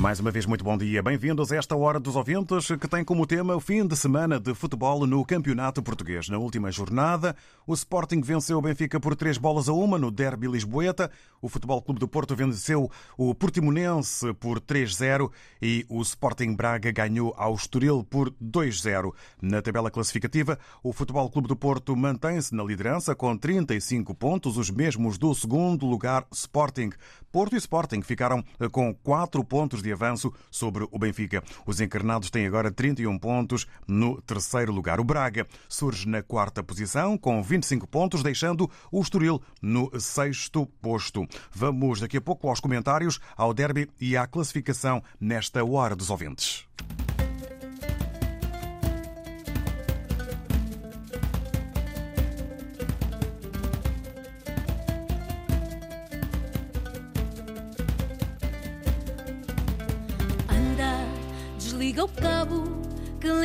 [0.00, 1.02] Mais uma vez, muito bom dia.
[1.02, 4.54] Bem-vindos a esta Hora dos Ouvintes, que tem como tema o fim de semana de
[4.54, 6.26] futebol no Campeonato Português.
[6.30, 7.36] Na última jornada,
[7.66, 11.10] o Sporting venceu o Benfica por três bolas a uma no derby Lisboeta.
[11.42, 17.34] O Futebol Clube do Porto venceu o Portimonense por 3-0 e o Sporting Braga ganhou
[17.36, 19.12] ao Estoril por 2-0.
[19.42, 24.70] Na tabela classificativa, o Futebol Clube do Porto mantém-se na liderança com 35 pontos, os
[24.70, 26.90] mesmos do segundo lugar Sporting.
[27.32, 31.42] Porto e Sporting ficaram com 4 pontos de avanço sobre o Benfica.
[31.64, 34.98] Os encarnados têm agora 31 pontos no terceiro lugar.
[34.98, 41.26] O Braga surge na quarta posição com 25 pontos, deixando o Estoril no sexto posto.
[41.52, 46.64] Vamos daqui a pouco aos comentários, ao derby e à classificação nesta hora dos ouvintes.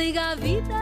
[0.06, 0.74] Liga a vida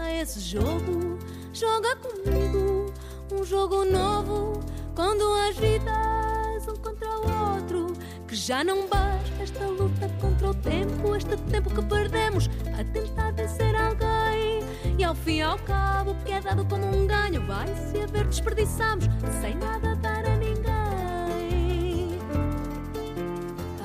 [0.00, 1.18] a esse jogo.
[1.52, 2.90] Joga comigo
[3.30, 4.60] um jogo novo
[4.94, 7.92] com duas vidas, um contra o outro.
[8.26, 12.48] Que já não basta esta luta contra o tempo, este tempo que perdemos
[12.80, 14.64] a tentar vencer alguém.
[14.98, 18.06] E ao fim e ao cabo, o que é dado como um ganho vai-se a
[18.06, 19.04] ver desperdiçamos
[19.42, 22.18] sem nada dar a ninguém.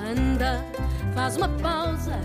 [0.09, 0.65] Anda,
[1.13, 2.17] faz uma pausa,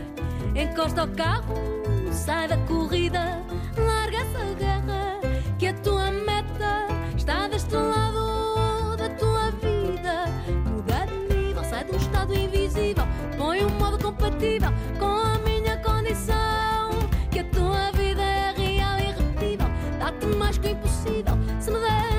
[0.55, 1.76] encosta o carro,
[2.16, 3.43] sai da corrida,
[3.77, 5.21] larga essa guerra,
[5.59, 10.25] que a tua meta está deste lado da tua vida.
[10.65, 13.04] Muda de nível, sai de um estado invisível,
[13.37, 16.91] põe um modo compatível com a minha condição.
[17.31, 19.66] Que a tua vida é real e irrepetível,
[19.98, 22.16] dá-te mais que o impossível se me des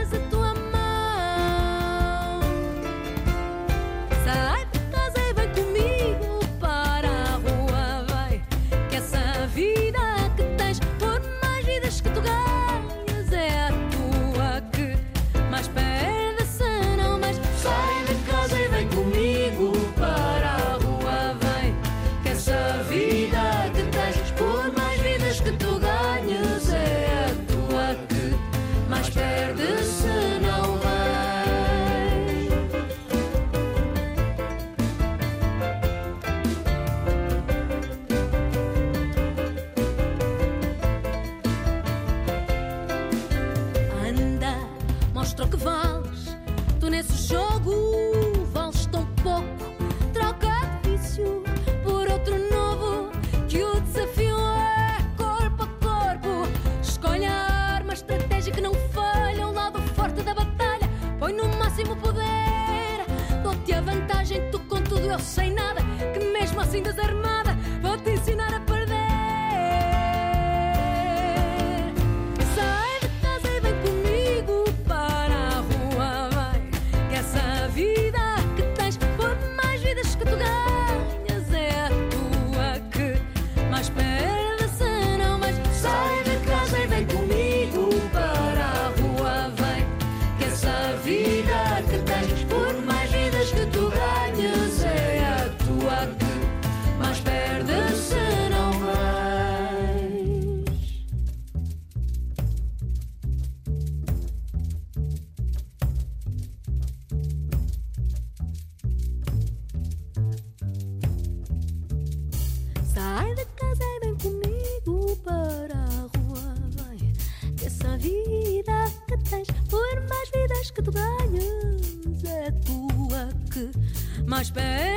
[124.27, 124.96] mais perde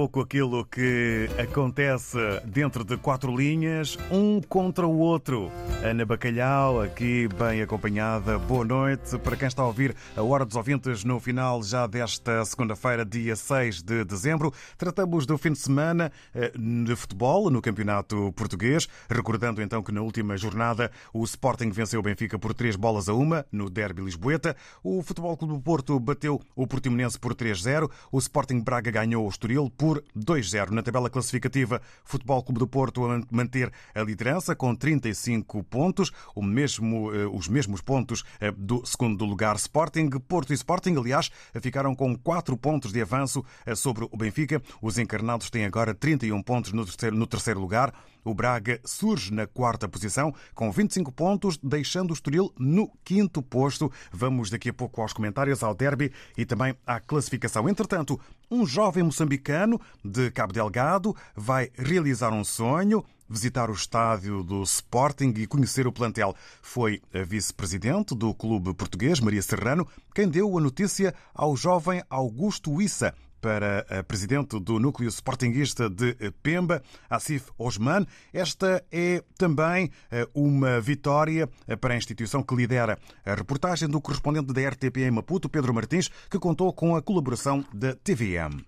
[0.00, 2.16] pouco aquilo que acontece
[2.46, 5.52] dentro de quatro linhas, um contra o outro.
[5.82, 8.38] Ana Bacalhau, aqui bem acompanhada.
[8.38, 12.44] Boa noite para quem está a ouvir a Hora dos Ouvintes no final já desta
[12.44, 14.52] segunda-feira, dia 6 de dezembro.
[14.76, 18.86] Tratamos do fim de semana eh, de futebol no Campeonato Português.
[19.08, 23.14] Recordando então que na última jornada o Sporting venceu o Benfica por três bolas a
[23.14, 24.54] uma no Derby Lisboeta.
[24.84, 27.90] O Futebol Clube do Porto bateu o Portimonense por 3-0.
[28.12, 30.72] O Sporting Braga ganhou o Estoril por 2-0.
[30.72, 37.14] Na tabela classificativa, Futebol Clube do Porto a manter a liderança com 35 pontos, mesmo,
[37.14, 40.10] eh, os mesmos pontos eh, do segundo lugar Sporting.
[40.28, 41.30] Porto e Sporting, aliás,
[41.62, 44.60] ficaram com 4 pontos de avanço eh, sobre o Benfica.
[44.82, 47.94] Os encarnados têm agora 31 pontos no terceiro lugar.
[48.24, 53.90] O Braga surge na quarta posição com 25 pontos, deixando o Estoril no quinto posto.
[54.12, 57.68] Vamos daqui a pouco aos comentários, ao derby e também à classificação.
[57.68, 58.20] Entretanto,
[58.50, 65.32] um jovem moçambicano de Cabo Delgado vai realizar um sonho visitar o estádio do Sporting
[65.36, 66.34] e conhecer o plantel.
[66.60, 72.82] Foi a vice-presidente do clube português, Maria Serrano, quem deu a notícia ao jovem Augusto
[72.82, 78.06] Issa, para a presidente do núcleo sportinguista de Pemba, Asif Osman.
[78.32, 84.00] Esta é também eh, uma vitória eh, para a instituição que lidera a reportagem do
[84.00, 88.64] correspondente da RTP em Maputo, Pedro Martins, que contou com a colaboração da TVM.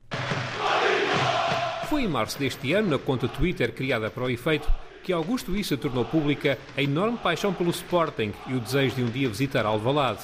[1.88, 4.72] Foi em março deste ano, na conta Twitter criada para o efeito,
[5.02, 9.10] que Augusto Issa tornou pública a enorme paixão pelo Sporting e o desejo de um
[9.10, 10.22] dia visitar Alvalade.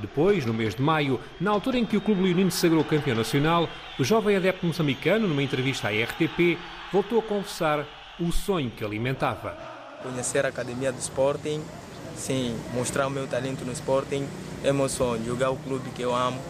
[0.00, 3.16] Depois, no mês de maio, na altura em que o Clube Leonino se sagrou campeão
[3.16, 3.68] nacional,
[3.98, 6.58] o jovem adepto moçambicano, numa entrevista à RTP,
[6.92, 7.86] voltou a confessar
[8.18, 9.56] o sonho que alimentava.
[10.02, 11.62] Conhecer a academia do Sporting,
[12.16, 14.26] sim, mostrar o meu talento no Sporting,
[14.64, 16.40] é meu sonho, jogar o clube que eu amo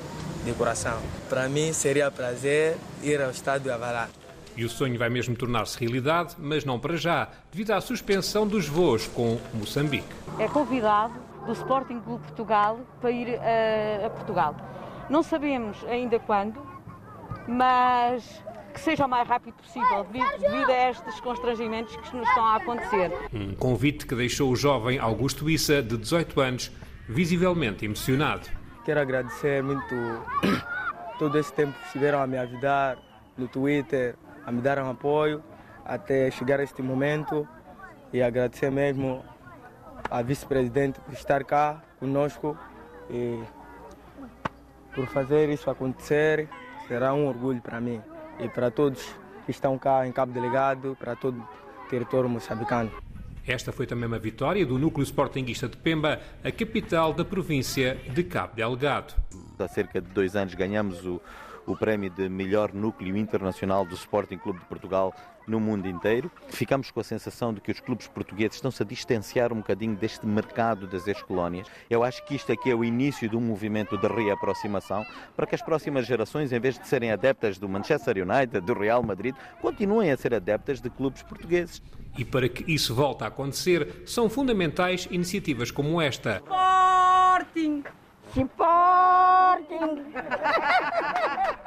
[0.44, 1.00] de coração.
[1.28, 4.12] Para mim seria prazer ir ao estádio Avalado.
[4.56, 8.66] E o sonho vai mesmo tornar-se realidade, mas não para já, devido à suspensão dos
[8.66, 10.08] voos com Moçambique.
[10.38, 14.54] É convidado do Sporting Clube Portugal para ir a, a Portugal.
[15.08, 16.64] Não sabemos ainda quando,
[17.48, 18.40] mas
[18.72, 22.54] que seja o mais rápido possível, devido, devido a estes constrangimentos que nos estão a
[22.54, 23.10] acontecer.
[23.34, 26.70] Um convite que deixou o jovem Augusto Issa, de 18 anos,
[27.08, 28.48] visivelmente emocionado.
[28.84, 29.96] Quero agradecer muito
[31.18, 32.96] todo esse tempo que estiveram a me ajudar
[33.36, 34.14] no Twitter,
[34.46, 35.42] a me dar um apoio
[35.84, 37.48] até chegar a este momento
[38.12, 39.24] e agradecer mesmo
[40.10, 42.58] à vice-presidente por estar cá conosco
[43.08, 43.40] e
[44.94, 46.48] por fazer isso acontecer.
[46.88, 48.02] Será um orgulho para mim
[48.38, 49.14] e para todos
[49.44, 52.90] que estão cá em Cabo Delegado, para todo o território moçambicano.
[53.46, 58.22] Esta foi também uma vitória do núcleo sportinguista de Pemba, a capital da província de
[58.22, 59.14] Cabo Delgado.
[59.58, 61.20] Há cerca de dois anos ganhamos o,
[61.72, 65.14] o prémio de melhor núcleo internacional do Sporting Clube de Portugal
[65.46, 66.30] no mundo inteiro.
[66.48, 70.26] Ficamos com a sensação de que os clubes portugueses estão-se a distanciar um bocadinho deste
[70.26, 71.66] mercado das ex-colónias.
[71.88, 75.04] Eu acho que isto aqui é o início de um movimento de reaproximação
[75.36, 79.02] para que as próximas gerações, em vez de serem adeptas do Manchester United, do Real
[79.02, 81.82] Madrid, continuem a ser adeptas de clubes portugueses.
[82.16, 86.42] E para que isso volte a acontecer, são fundamentais iniciativas como esta.
[86.44, 87.84] Sporting!
[88.36, 90.04] Sporting!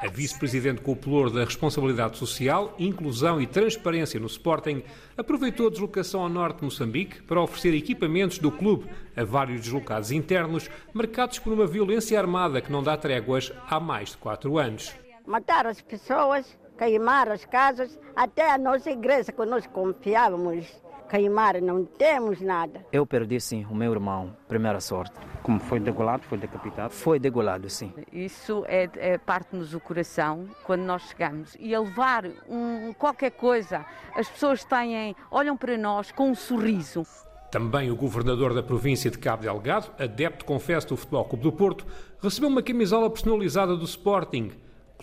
[0.03, 4.83] A vice-presidente com o da responsabilidade social, inclusão e transparência no Sporting
[5.15, 10.11] aproveitou a deslocação ao norte de Moçambique para oferecer equipamentos do clube a vários deslocados
[10.11, 14.93] internos marcados por uma violência armada que não dá tréguas há mais de quatro anos.
[15.25, 20.67] Matar as pessoas, queimar as casas, até a nossa igreja que nós confiávamos
[21.13, 22.83] queimar, não temos nada.
[22.91, 25.13] Eu perdi sim o meu irmão, primeira sorte.
[25.43, 26.91] Como foi degolado, foi decapitado?
[26.91, 27.93] Foi degolado, sim.
[28.11, 31.55] Isso é, é parte-nos o coração quando nós chegamos.
[31.59, 37.05] E a levar um, qualquer coisa, as pessoas têm, olham para nós com um sorriso.
[37.51, 41.85] Também o governador da província de Cabo Delgado, adepto confesso do Futebol Clube do Porto,
[42.19, 44.51] recebeu uma camisola personalizada do Sporting.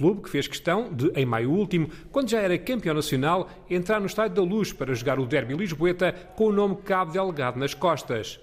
[0.01, 4.07] Clube que fez questão de, em maio último, quando já era campeão nacional, entrar no
[4.07, 8.41] Estádio da Luz para jogar o Derby Lisboeta com o nome Cabo Delgado nas costas.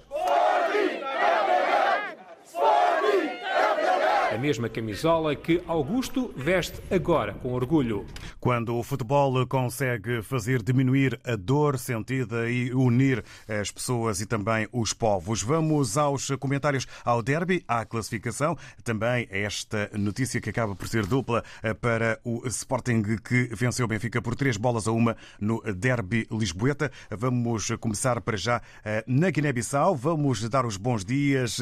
[4.37, 8.05] A mesma camisola que Augusto veste agora com orgulho.
[8.39, 14.67] Quando o futebol consegue fazer diminuir a dor sentida e unir as pessoas e também
[14.71, 15.41] os povos.
[15.41, 18.55] Vamos aos comentários ao derby, à classificação.
[18.83, 21.43] Também esta notícia que acaba por ser dupla
[21.81, 26.91] para o Sporting que venceu o Benfica por três bolas a uma no derby Lisboeta.
[27.09, 28.61] Vamos começar para já
[29.07, 29.95] na Guiné-Bissau.
[29.95, 31.57] Vamos dar os bons dias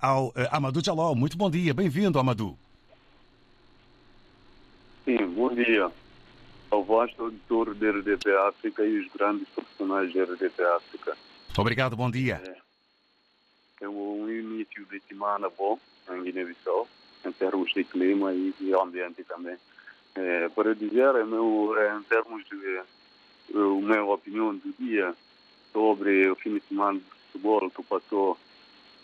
[0.00, 1.12] ao Amadou Jaló.
[1.16, 2.56] Muito bom dia, bem-vindo, Amadou.
[5.04, 5.90] Sim, bom dia.
[6.70, 11.16] ao vasto auditor da RDP África e os grandes profissionais da RDP África.
[11.56, 12.42] Obrigado, bom dia.
[13.80, 15.78] É um início de semana bom
[16.10, 16.88] em Guiné-Bissau,
[17.24, 19.56] em termos de clima e de ambiente também.
[20.14, 22.84] É, para dizer, é meu, é, em termos de é,
[23.52, 25.14] minha opinião do dia
[25.72, 28.38] sobre o fim de semana de futebol que passou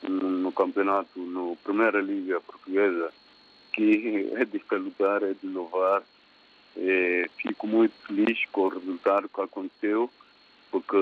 [0.09, 3.13] no, campeonato, no Primeira Liga Portuguesa,
[3.73, 6.03] que é de salutar, é de louvar.
[6.77, 10.11] É, fico muito feliz com o resultado que aconteceu,
[10.71, 10.97] porque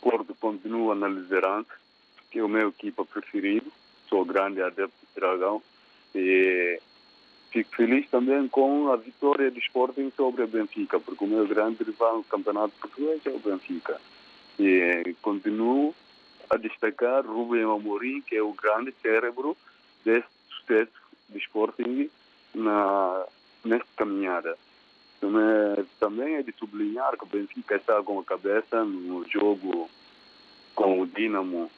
[0.00, 1.70] Porto continua na liderança,
[2.30, 3.66] que é a minha equipa preferida.
[4.08, 5.62] Sou grande adepto de Dragão.
[6.14, 6.80] E
[7.50, 11.82] fico feliz também com a vitória do Sporting sobre o Benfica, porque o meu grande
[11.82, 14.00] rival no campeonato português é o Benfica.
[14.58, 15.94] E continuo
[16.50, 19.56] a destacar Rubem Amorim, que é o grande cérebro
[20.04, 20.92] desse sucesso
[21.28, 22.10] do Sporting
[22.54, 23.24] na,
[23.64, 24.56] nesta caminhada.
[25.20, 29.90] Também, também é de sublinhar que o Benfica está com a cabeça no jogo
[30.74, 31.70] com o Dinamo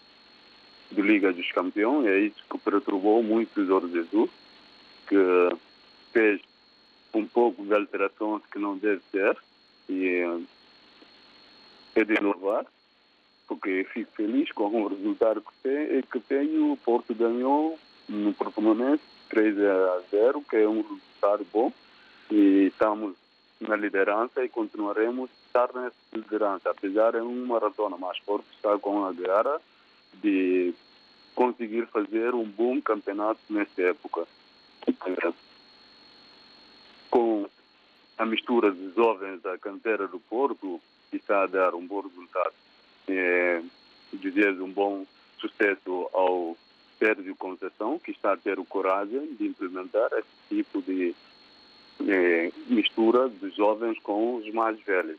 [0.91, 4.31] de Liga dos Campeões, é isso que perturbou muito o Jorge Jesus,
[5.09, 5.17] que
[6.13, 6.41] fez
[7.15, 9.37] um pouco de alterações que não deve ser,
[9.89, 10.23] e
[11.95, 12.67] é de inovar,
[13.51, 17.77] porque fico feliz com o resultado que tem, que tem o Porto ganhou
[18.09, 21.73] no Portimonense 3 a 0, que é um resultado bom,
[22.31, 23.17] e estamos
[23.61, 28.79] na liderança e continuaremos a estar nessa liderança, apesar de uma maratona, mas Porto está
[28.79, 29.61] com a guerra
[30.23, 30.73] de
[31.35, 34.29] conseguir fazer um bom campeonato nesta época.
[37.11, 37.49] Com
[38.17, 40.81] a mistura de jovens da cantera do Porto,
[41.13, 42.55] está a dar um bom resultado.
[43.09, 43.63] É,
[44.13, 45.07] dizer um bom
[45.39, 46.57] sucesso ao
[46.99, 51.15] Sérgio Conceição, que está a ter o coragem de implementar esse tipo de
[52.09, 55.19] é, mistura de jovens com os mais velhos.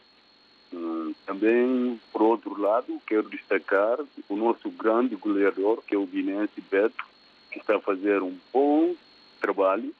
[0.74, 3.98] Hum, também, por outro lado, quero destacar
[4.30, 7.06] o nosso grande goleador, que é o guinense Beto,
[7.52, 8.96] que está a fazer um bom
[9.42, 9.94] trabalho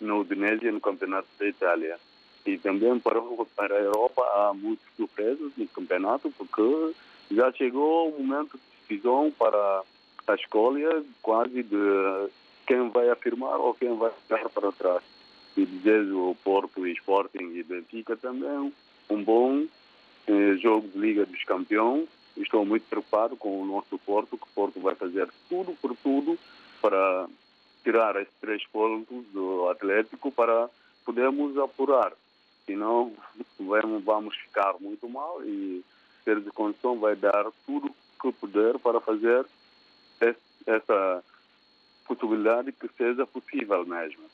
[0.00, 1.98] na Udinese no Campeonato da Itália.
[2.44, 3.20] E também para,
[3.54, 6.94] para a Europa há muitas surpresas no campeonato, porque
[7.30, 9.82] já chegou o momento de decisão para
[10.26, 12.28] a escolha quase de
[12.66, 15.02] quem vai afirmar ou quem vai ficar para trás.
[15.56, 18.72] E dizer o Porto Sporting e Benfica também
[19.08, 19.64] um bom
[20.26, 22.08] eh, jogo de Liga dos Campeões.
[22.36, 26.38] Estou muito preocupado com o nosso Porto, que o Porto vai fazer tudo por tudo
[26.82, 27.26] para
[27.82, 30.68] tirar esses três pontos do Atlético para
[31.04, 32.12] podermos apurar.
[32.66, 33.12] Senão
[34.04, 35.82] vamos ficar muito mal e
[36.26, 39.46] ter de condição vai dar tudo que puder para fazer
[40.66, 41.22] essa
[42.04, 44.24] possibilidade que seja possível mesmo.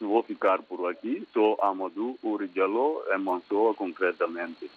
[0.00, 4.70] Vou ficar por aqui, sou Amadou Urijaló, em Mansoa concretamente.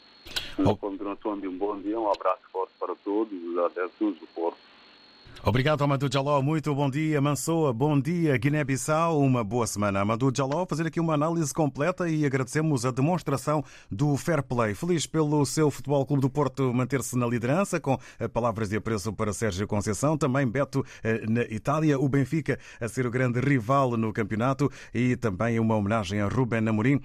[0.58, 4.58] Uma continuação de um bom dia, um abraço forte para todos os adeptos do Porto.
[5.44, 6.42] Obrigado, Amadou Jaló.
[6.42, 7.72] Muito bom dia, Mansoa.
[7.72, 9.20] Bom dia, Guiné-Bissau.
[9.22, 10.02] Uma boa semana.
[10.02, 14.74] Amadou Jaló, fazer aqui uma análise completa e agradecemos a demonstração do fair play.
[14.74, 17.98] Feliz pelo seu Futebol Clube do Porto manter-se na liderança, com
[18.34, 20.18] palavras de apreço para Sérgio Conceição.
[20.18, 20.84] Também Beto
[21.30, 22.00] na Itália.
[22.00, 26.68] O Benfica a ser o grande rival no campeonato e também uma homenagem a Ruben
[26.68, 27.00] Amorim,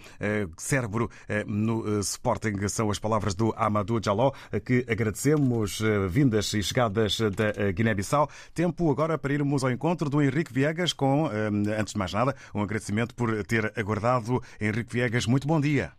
[0.57, 1.09] cérebro
[1.47, 2.67] no Sporting.
[2.69, 4.33] São as palavras do Amadou Jaló,
[4.65, 8.22] que agradecemos vindas e chegadas da Guiné-Bissau.
[8.55, 11.27] Tempo agora para irmos ao encontro do Henrique Viegas com,
[11.79, 14.41] antes de mais nada, um agradecimento por ter aguardado.
[14.61, 15.93] Henrique Viegas, muito bom dia.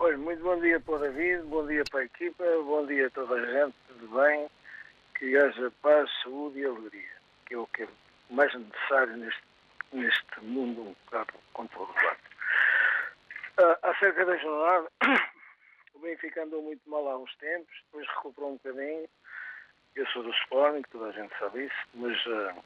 [0.00, 3.10] Olha, muito bom dia para o David, bom dia para a equipa, bom dia a
[3.10, 4.48] toda a gente, tudo bem?
[5.18, 7.88] Que haja paz, saúde e alegria, que é o que é
[8.30, 9.42] mais necessário neste,
[9.92, 12.16] neste mundo um bocado conturbado.
[13.58, 14.88] Uh, acerca da jornada,
[15.94, 19.08] o Benfica andou muito mal há uns tempos, depois recuperou um bocadinho.
[19.98, 22.64] Eu sou do Sporting, toda a gente sabe isso, mas uh,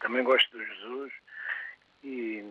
[0.00, 1.12] também gosto do Jesus
[2.02, 2.42] e,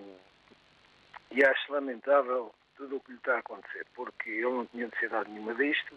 [1.32, 5.32] e acho lamentável tudo o que lhe está a acontecer, porque ele não tinha necessidade
[5.32, 5.96] nenhuma disto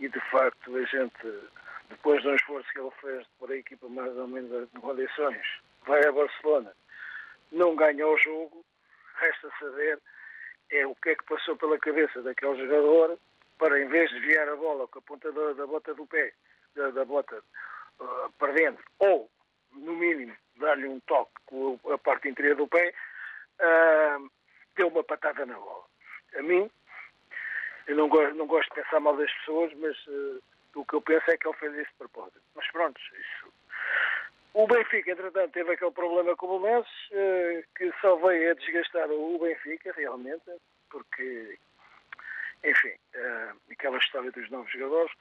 [0.00, 1.50] e de facto a gente,
[1.90, 5.46] depois de um esforço que ele fez por a equipa mais ou menos em condições,
[5.86, 6.72] vai a Barcelona,
[7.50, 8.64] não ganha o jogo,
[9.16, 10.00] resta saber
[10.70, 13.18] é o que é que passou pela cabeça daquele jogador
[13.58, 16.32] para em vez de desviar a bola com a ponta da, da bota do pé
[16.74, 17.42] da, da bota
[18.00, 19.30] uh, para dentro, ou,
[19.72, 22.94] no mínimo, dar-lhe um toque com a parte interior do pé,
[23.60, 24.30] uh,
[24.76, 25.84] deu uma patada na bola.
[26.36, 26.70] A mim,
[27.86, 30.42] eu não gosto, não gosto de pensar mal das pessoas, mas uh,
[30.74, 32.40] o que eu penso é que ele fez isso de propósito.
[32.54, 33.52] Mas pronto, isso.
[34.54, 39.38] O Benfica, entretanto, teve aquele problema com o Belenenses, que só veio a desgastar o
[39.38, 40.44] Benfica, realmente,
[40.90, 41.58] porque,
[42.62, 45.12] enfim, eh, aquela história dos novos jogadores.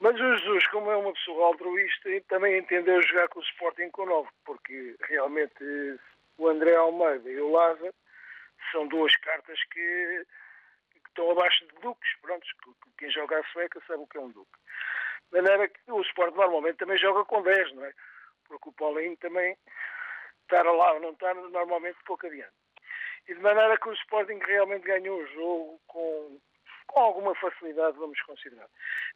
[0.00, 4.02] Mas o Jesus, como é uma pessoa altruísta, também entendeu jogar com o Sporting com
[4.02, 5.98] o novo, porque realmente eh,
[6.38, 7.94] o André Almeida e o Lázaro
[8.72, 10.24] são duas cartas que,
[10.90, 12.10] que estão abaixo de duques.
[12.22, 12.46] Pronto,
[12.96, 14.58] quem joga a sueca sabe o que é um duque.
[15.30, 17.92] De maneira que o Sport normalmente também joga com 10, não é?
[18.48, 19.54] Porque o Paulinho também
[20.44, 22.54] estar lá ou não estar normalmente pouco adiante.
[23.28, 26.40] E de maneira que o Sporting realmente ganhou o jogo com,
[26.90, 28.68] com alguma facilidade, vamos considerar.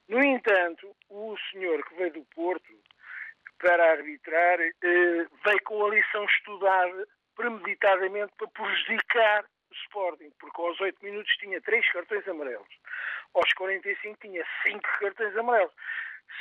[0.09, 2.73] No entanto, o senhor que veio do Porto
[3.59, 10.81] para arbitrar eh, veio com a lição estudada premeditadamente para prejudicar o Sporting, porque aos
[10.81, 12.69] 8 minutos tinha 3 cartões amarelos,
[13.35, 15.73] aos 45 tinha 5 cartões amarelos.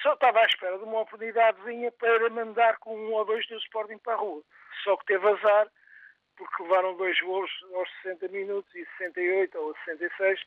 [0.02, 3.98] Só estava à espera de uma oportunidadezinha para mandar com um ou dois do Sporting
[4.00, 4.42] para a rua.
[4.84, 5.68] Só que teve azar,
[6.36, 10.40] porque levaram dois gols aos 60 minutos e 68 ou 66,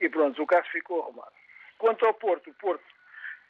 [0.00, 1.32] e pronto, o caso ficou arrumado.
[1.78, 2.84] Quanto ao Porto, o Porto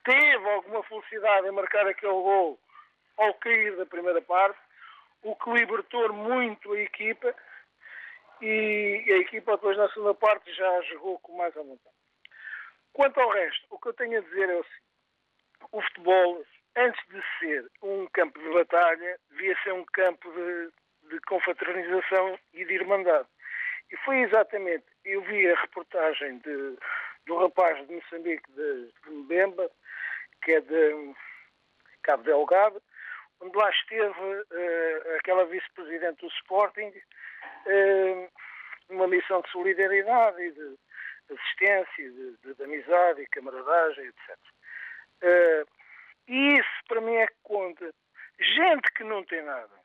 [0.04, 2.58] teve alguma felicidade em marcar aquele gol
[3.16, 4.58] ao cair da primeira parte,
[5.22, 7.34] o que libertou muito a equipa
[8.40, 11.96] e a equipa depois na segunda parte já jogou com mais à vontade.
[12.92, 14.80] Quanto ao resto, o que eu tenho a dizer é o seguinte.
[15.72, 16.42] O futebol,
[16.76, 20.70] antes de ser um campo de batalha, devia ser um campo de,
[21.10, 23.28] de confraternização e de irmandade.
[23.90, 26.76] E foi exatamente, eu vi a reportagem de,
[27.26, 29.70] do rapaz de Moçambique, de, de Mbemba,
[30.42, 31.14] que é de
[32.02, 32.82] Cabo Delgado,
[33.40, 36.92] onde lá esteve uh, aquela vice-presidente do Sporting,
[37.66, 38.28] uh,
[38.90, 40.78] uma missão de solidariedade e de
[41.30, 44.38] assistência, de, de, de amizade e camaradagem, etc.
[45.22, 45.68] Uh,
[46.28, 47.92] e isso para mim é que conta.
[48.38, 49.79] Gente que não tem nada,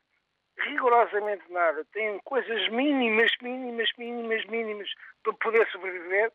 [0.58, 4.88] rigorosamente nada, tem coisas mínimas, mínimas, mínimas, mínimas
[5.22, 6.32] para poder sobreviver,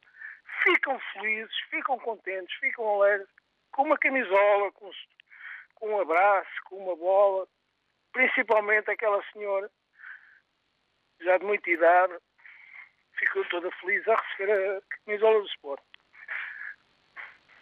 [0.63, 3.27] ficam felizes, ficam contentes, ficam alegres,
[3.71, 4.91] com uma camisola, com,
[5.75, 7.47] com um abraço, com uma bola,
[8.13, 9.69] principalmente aquela senhora,
[11.21, 12.13] já de muita idade,
[13.17, 15.81] ficou toda feliz a receber a camisola do Sport.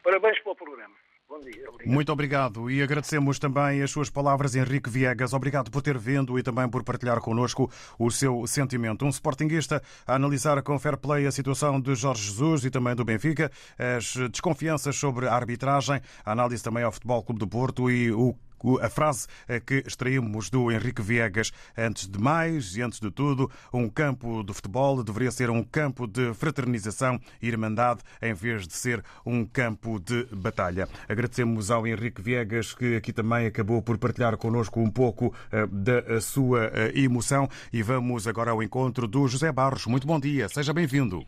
[0.03, 0.95] Parabéns pelo programa.
[1.29, 1.69] Bom dia.
[1.69, 1.93] Obrigado.
[1.93, 5.31] Muito obrigado e agradecemos também as suas palavras, Henrique Viegas.
[5.31, 9.05] Obrigado por ter vindo e também por partilhar connosco o seu sentimento.
[9.05, 13.05] Um sportinguista a analisar com fair play a situação de Jorge Jesus e também do
[13.05, 18.11] Benfica, as desconfianças sobre a arbitragem, a análise também ao Futebol Clube do Porto e
[18.11, 18.35] o
[18.81, 19.27] a frase
[19.65, 21.51] que extraímos do Henrique Viegas.
[21.77, 26.07] Antes de mais e antes de tudo, um campo de futebol deveria ser um campo
[26.07, 30.87] de fraternização e irmandade em vez de ser um campo de batalha.
[31.07, 35.33] Agradecemos ao Henrique Viegas que aqui também acabou por partilhar connosco um pouco
[35.69, 39.85] da sua emoção e vamos agora ao encontro do José Barros.
[39.85, 41.25] Muito bom dia, seja bem-vindo.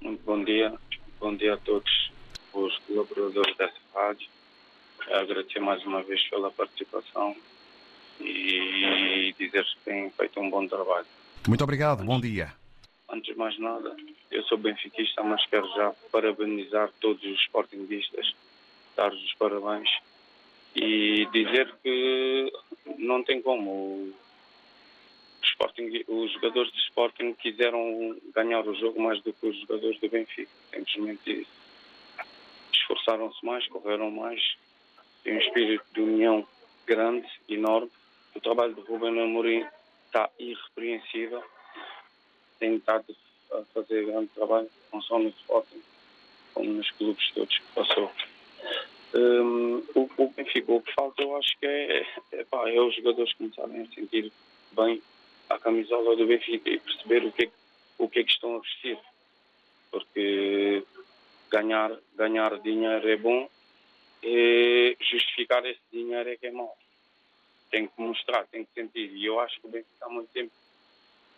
[0.00, 0.72] Muito bom dia,
[1.20, 2.10] bom dia a todos
[2.52, 4.28] os colaboradores dessa rádio
[5.12, 7.36] agradecer mais uma vez pela participação
[8.20, 11.06] e dizer que têm feito um bom trabalho.
[11.48, 12.52] Muito obrigado, bom dia.
[13.08, 13.96] Antes de mais nada,
[14.30, 18.34] eu sou benfiquista, mas quero já parabenizar todos os sportinguistas,
[18.96, 19.90] dar-lhes os parabéns
[20.76, 22.52] e dizer que
[22.98, 24.12] não tem como.
[25.42, 30.08] Sporting, os jogadores de Sporting quiseram ganhar o jogo mais do que os jogadores do
[30.08, 30.50] Benfica.
[30.70, 31.50] Simplesmente isso.
[32.72, 34.40] Esforçaram-se mais, correram mais,
[35.22, 36.46] tem um espírito de união
[36.86, 37.90] grande, enorme.
[38.34, 39.66] O trabalho de Ruben Amorim
[40.06, 41.42] está irrepreensível.
[42.58, 43.14] Tem estado
[43.52, 45.82] a fazer grande trabalho, não só no Sporting,
[46.54, 48.10] como nos clubes todos que passou.
[49.14, 52.94] Um, o, o Benfica, o que falta, eu acho que é, é, pá, é os
[52.94, 54.32] jogadores começarem a sentir
[54.72, 55.02] bem
[55.48, 57.50] a camisola do Benfica e perceber o que, é,
[57.98, 58.98] o que é que estão a vestir.
[59.90, 60.84] Porque
[61.50, 63.48] ganhar, ganhar dinheiro é bom,
[64.22, 66.76] e justificar esse dinheiro é que é mau.
[67.70, 69.12] Tem que mostrar, tem que sentir.
[69.12, 70.52] E eu acho que o Benfica há muito tempo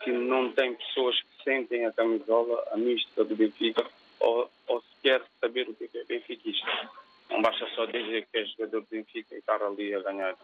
[0.03, 3.85] que não tem pessoas que sentem a camisola, a mística do Benfica,
[4.19, 6.89] ou, ou sequer saber o que é benfiquista.
[7.29, 10.35] Não basta só dizer que é jogador do Benfica e estar ali a ganhar.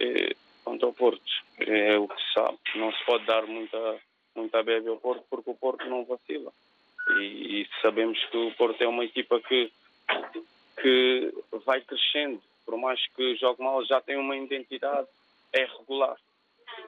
[0.00, 1.22] E, quanto ao Porto,
[1.58, 2.58] é o que se sabe.
[2.76, 3.98] Não se pode dar muita,
[4.34, 6.52] muita bebe ao Porto porque o Porto não vacila.
[7.18, 9.70] E, e sabemos que o Porto é uma equipa que
[10.86, 15.08] que vai crescendo, por mais que jogue mal, já tem uma identidade,
[15.52, 16.16] é regular.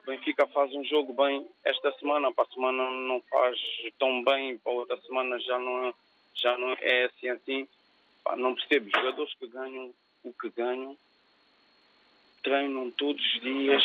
[0.05, 3.59] Benfica faz um jogo bem esta semana, para a semana não faz
[3.97, 5.93] tão bem, para outra semana já não,
[6.33, 7.67] já não é assim assim.
[8.23, 10.97] Pá, não percebo, jogadores que ganham o que ganham,
[12.41, 13.83] treinam todos os dias,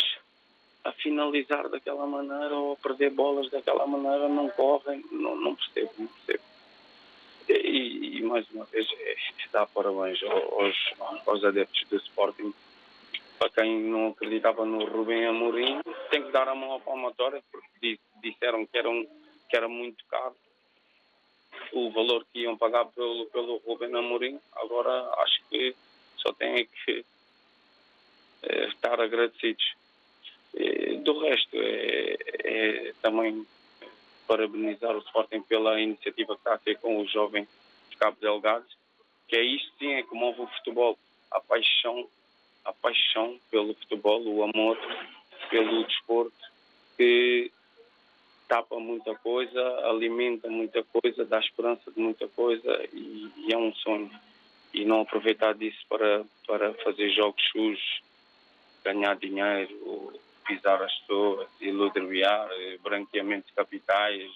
[0.84, 5.90] a finalizar daquela maneira ou a perder bolas daquela maneira, não correm, não, não percebo,
[5.98, 6.53] não percebo.
[7.48, 9.16] E, e, mais uma vez, é,
[9.54, 10.76] dar parabéns aos,
[11.26, 12.52] aos adeptos do Sporting.
[13.38, 15.80] Para quem não acreditava no Rubem Amorim,
[16.10, 19.06] tem que dar a mão à palmatória, porque disseram que era, um,
[19.48, 20.34] que era muito caro
[21.72, 24.40] o valor que iam pagar pelo, pelo Rubem Amorim.
[24.56, 25.74] Agora acho que
[26.16, 27.04] só têm que
[28.42, 29.74] é, estar agradecidos.
[31.02, 33.44] Do resto, é, é também
[34.26, 37.48] parabenizar o Sporting pela iniciativa que está a ter com os jovens
[37.90, 38.64] de Cabo Delgado,
[39.28, 40.98] que é isto sim é que move o futebol,
[41.30, 42.06] a paixão,
[42.64, 44.78] a paixão pelo futebol, o amor
[45.50, 46.34] pelo desporto,
[46.96, 47.50] que
[48.48, 53.74] tapa muita coisa, alimenta muita coisa, dá esperança de muita coisa e, e é um
[53.74, 54.10] sonho.
[54.72, 58.02] E não aproveitar disso para, para fazer jogos sujos,
[58.84, 60.12] ganhar dinheiro,
[60.46, 62.48] pisar as pessoas, iludiar,
[62.82, 64.30] branqueamento de capitais,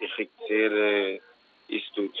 [0.00, 1.20] enriquecer, eh,
[1.68, 2.12] isso tudo.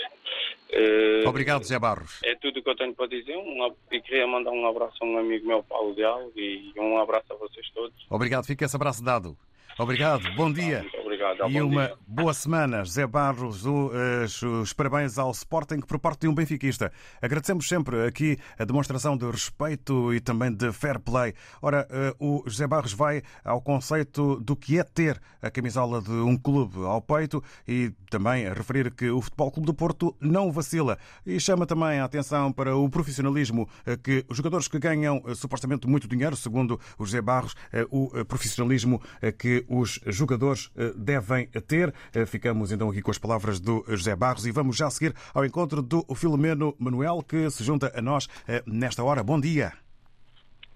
[0.70, 2.20] Eh, Obrigado, Zé Barros.
[2.22, 3.36] É tudo o que eu tenho para dizer.
[3.36, 7.32] Um, e queria mandar um abraço a um amigo meu, Paulo Leal, e um abraço
[7.32, 7.94] a vocês todos.
[8.08, 9.36] Obrigado, fica esse abraço dado.
[9.80, 10.84] Obrigado, bom dia.
[11.00, 11.48] Obrigado.
[11.48, 11.96] E uma dia.
[12.06, 13.90] boa semana, José Barros, o,
[14.24, 16.92] os, os parabéns ao Sporting por parte de um benfiquista.
[17.22, 21.32] Agradecemos sempre aqui a demonstração de respeito e também de fair play.
[21.62, 26.10] Ora, eh, o José Barros vai ao conceito do que é ter a camisola de
[26.10, 30.52] um clube ao peito e também a referir que o Futebol Clube do Porto não
[30.52, 35.22] vacila e chama também a atenção para o profissionalismo eh, que os jogadores que ganham
[35.26, 40.00] eh, supostamente muito dinheiro, segundo o José Barros, eh, o eh, profissionalismo eh, que os
[40.06, 41.94] jogadores eh, devem ter.
[42.12, 45.44] Eh, Ficamos então aqui com as palavras do José Barros e vamos já seguir ao
[45.44, 49.22] encontro do Filomeno Manuel, que se junta a nós eh, nesta hora.
[49.22, 49.72] Bom dia.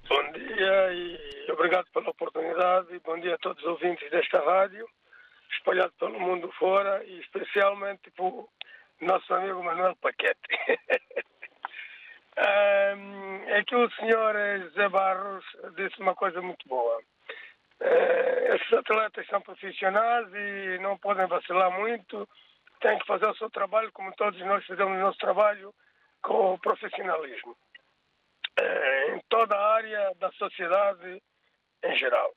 [0.08, 4.86] Bom dia e obrigado pela oportunidade bom dia a todos os ouvintes desta rádio,
[5.50, 8.48] espalhado pelo mundo fora e especialmente o
[9.00, 10.38] nosso amigo Manuel Paquete.
[12.36, 15.44] É que o senhor José Barros
[15.76, 17.00] disse uma coisa muito boa.
[17.80, 22.28] Eh, esses atletas são profissionais e não podem vacilar muito,
[22.80, 25.74] têm que fazer o seu trabalho como todos nós fizemos o nosso trabalho
[26.22, 27.56] com profissionalismo.
[28.56, 31.20] Eh, em toda a área da sociedade
[31.82, 32.32] em geral.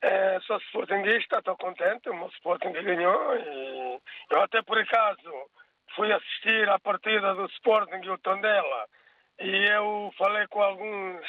[0.00, 5.50] Eh, sou sportinguista, estou contente, o meu Sporting ganhou e eu até por acaso
[5.94, 8.88] fui assistir à partida do Sporting e o Tondela
[9.38, 11.24] e eu falei com alguns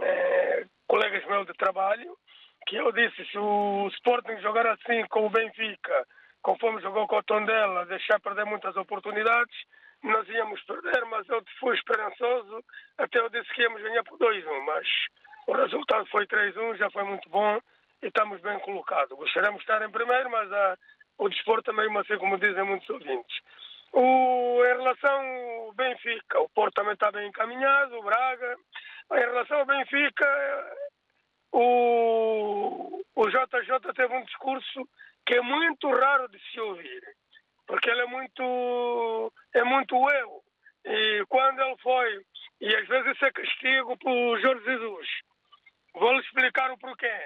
[0.00, 2.16] eh, colegas meus de trabalho
[2.66, 6.06] que eu disse se o Sporting jogar assim com o Benfica,
[6.42, 9.56] conforme jogou com o Tondela, deixar perder muitas oportunidades,
[10.02, 12.62] nós íamos perder, mas eu fui esperançoso,
[12.98, 14.86] até eu disse que íamos ganhar por 2-1, mas
[15.46, 17.58] o resultado foi 3-1, já foi muito bom
[18.02, 19.16] e estamos bem colocados.
[19.16, 20.76] Gostaríamos de estar em primeiro, mas ah,
[21.18, 23.38] o desporto é mesmo assim, como dizem muitos ouvintes.
[23.92, 28.56] O, em relação ao Benfica, o Porto também está bem encaminhado, o Braga.
[29.12, 30.26] Em relação ao Benfica,
[31.58, 34.86] o, o JJ teve um discurso
[35.24, 37.02] que é muito raro de se ouvir,
[37.66, 40.42] porque ele é muito, é muito eu.
[40.84, 42.20] E quando ele foi,
[42.60, 45.08] e às vezes isso é castigo para o Jorge Jesus,
[45.94, 47.18] vou-lhe explicar o porquê.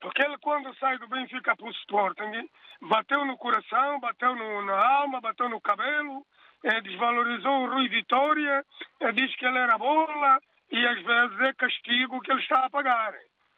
[0.00, 2.48] Porque ele, quando sai do Benfica para o Sporting,
[2.82, 6.24] bateu no coração, bateu no, na alma, bateu no cabelo,
[6.64, 8.64] eh, desvalorizou o Rui Vitória,
[9.00, 10.40] eh, diz que ele era bola,
[10.70, 13.14] e às vezes é castigo que ele está a pagar.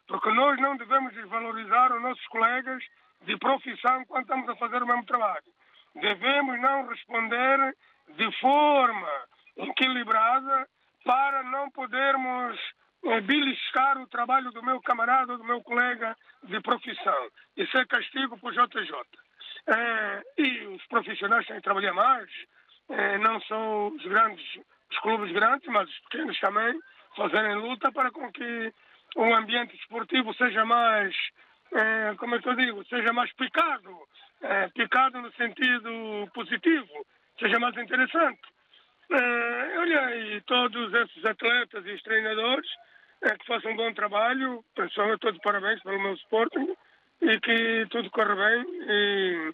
[0.06, 2.82] Porque nós não devemos desvalorizar os nossos colegas
[3.22, 5.44] de profissão quando estamos a fazer o mesmo trabalho.
[5.94, 7.74] Devemos não responder
[8.16, 9.08] de forma
[9.56, 10.68] equilibrada
[11.04, 12.58] para não podermos
[13.04, 17.28] eh, beliscar o trabalho do meu camarada ou do meu colega de profissão.
[17.56, 18.92] Isso é castigo para o JJ.
[19.66, 22.30] Eh, e os profissionais têm que trabalhar mais,
[22.90, 24.44] eh, não são os grandes,
[24.90, 26.78] os clubes grandes, mas os pequenos também,
[27.16, 28.72] fazerem luta para com que
[29.16, 31.14] o ambiente esportivo seja mais,
[31.72, 33.96] eh, como é que eu digo, seja mais picado,
[34.42, 37.06] eh, picado no sentido positivo,
[37.38, 38.42] seja mais interessante.
[39.10, 42.68] Eh, olha, e todos esses atletas e os treinadores
[43.22, 46.74] que façam um bom trabalho, pessoal, todos parabéns pelo meu Sporting
[47.22, 48.66] e que tudo corra bem.
[48.86, 49.52] E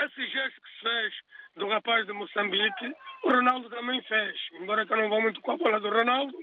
[0.00, 1.14] esse gesto que se fez
[1.56, 2.94] do rapaz de Moçambique,
[3.24, 6.36] o Ronaldo também fez, embora que eu não vá muito com a bola do Ronaldo,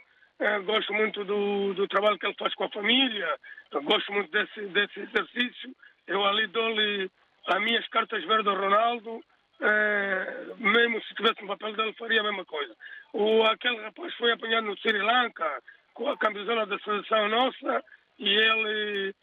[0.63, 3.37] gosto muito do, do trabalho que ele faz com a família,
[3.83, 5.75] gosto muito desse, desse exercício.
[6.07, 7.09] Eu ali dou-lhe
[7.47, 9.23] as minhas cartas verdes ao Ronaldo,
[9.61, 12.75] eh, mesmo se tivesse um papel dele, faria a mesma coisa.
[13.13, 15.61] O, aquele rapaz foi apanhado no Sri Lanka
[15.93, 17.83] com a camisola da seleção nossa
[18.17, 19.15] e ele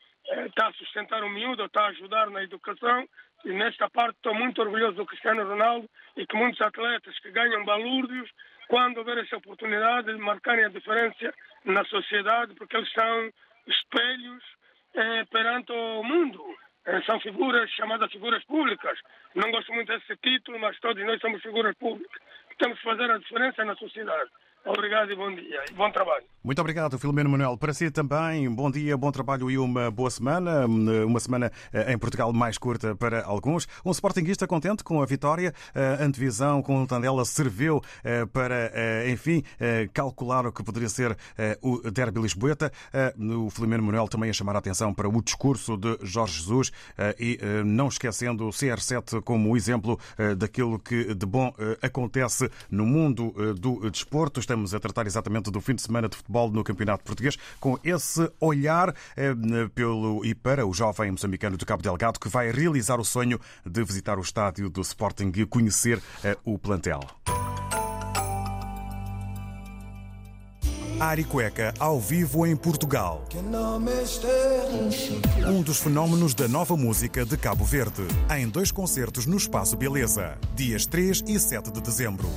[0.46, 3.08] está a sustentar o miúdo, está a ajudar na educação.
[3.44, 7.64] E nesta parte estou muito orgulhoso do Cristiano Ronaldo e que muitos atletas que ganham
[7.64, 8.28] balúrdios,
[8.68, 13.32] quando houver essa oportunidade de marcarem a diferença na sociedade, porque eles são
[13.66, 14.44] espelhos
[14.94, 16.44] eh, perante o mundo.
[16.84, 18.98] Eh, são figuras chamadas figuras públicas.
[19.34, 22.22] Não gosto muito desse título, mas todos nós somos figuras públicas.
[22.58, 24.30] Temos que fazer a diferença na sociedade.
[24.68, 25.64] Obrigado e bom dia.
[25.70, 26.24] E bom trabalho.
[26.44, 27.56] Muito obrigado, Filomeno Manuel.
[27.56, 30.66] Para si também, bom dia, bom trabalho e uma boa semana.
[30.66, 33.66] Uma semana eh, em Portugal mais curta para alguns.
[33.84, 35.54] Um sportinguista contente com a vitória.
[35.74, 39.42] A antevisão com o Tandela serviu eh, para, eh, enfim,
[39.92, 41.16] calcular o que poderia ser
[41.62, 42.70] o derby lisboeta.
[43.18, 46.72] O Filomeno Manuel também a chamar a atenção para o discurso de Jorge Jesus
[47.18, 49.98] e não esquecendo o CR7 como exemplo
[50.36, 51.52] daquilo que de bom
[51.82, 54.40] acontece no mundo do desporto.
[54.40, 58.30] Estamos a tratar exatamente do fim de semana de futebol no Campeonato Português, com esse
[58.40, 59.34] olhar eh,
[59.74, 63.84] pelo e para o jovem moçambicano de Cabo Delgado que vai realizar o sonho de
[63.84, 67.00] visitar o estádio do Sporting e conhecer eh, o plantel.
[71.00, 73.24] Aricueca ao vivo em Portugal.
[75.46, 78.02] Um dos fenómenos da nova música de Cabo Verde,
[78.36, 82.28] em dois concertos no Espaço Beleza, dias 3 e 7 de dezembro.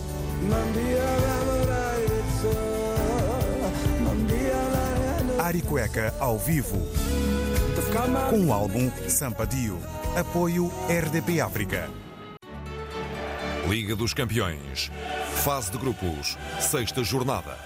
[5.52, 6.78] Aricueca ao vivo.
[8.30, 9.78] Com o álbum Sampadio.
[10.16, 11.90] Apoio RDP África.
[13.68, 14.90] Liga dos Campeões.
[15.44, 16.38] Fase de grupos.
[16.58, 17.58] Sexta jornada.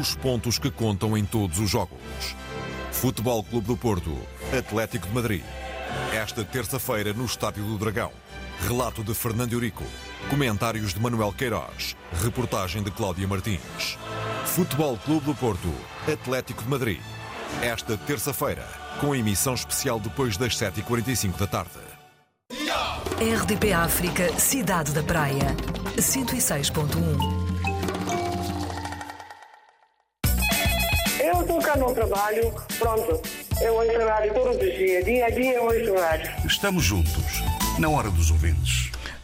[0.00, 1.98] Os pontos que contam em todos os jogos.
[2.92, 4.16] Futebol Clube do Porto.
[4.56, 5.42] Atlético de Madrid.
[6.12, 8.12] Esta terça-feira no Estádio do Dragão.
[8.60, 9.82] Relato de Fernando Eurico.
[10.30, 11.96] Comentários de Manuel Queiroz.
[12.22, 13.98] Reportagem de Cláudia Martins.
[14.44, 15.74] Futebol Clube do Porto.
[16.06, 17.00] Atlético de Madrid.
[17.62, 18.64] Esta terça-feira,
[19.00, 21.70] com emissão especial depois das 7h45 da tarde.
[23.18, 25.56] RDP África, Cidade da Praia.
[25.96, 26.84] 106.1.
[31.20, 33.22] Eu estou cá no trabalho, pronto.
[33.62, 36.32] Eu ouço rádio todos os dias, dia a dia eu ouço rádio.
[36.44, 37.42] Estamos juntos,
[37.78, 38.73] na hora dos ouvintes.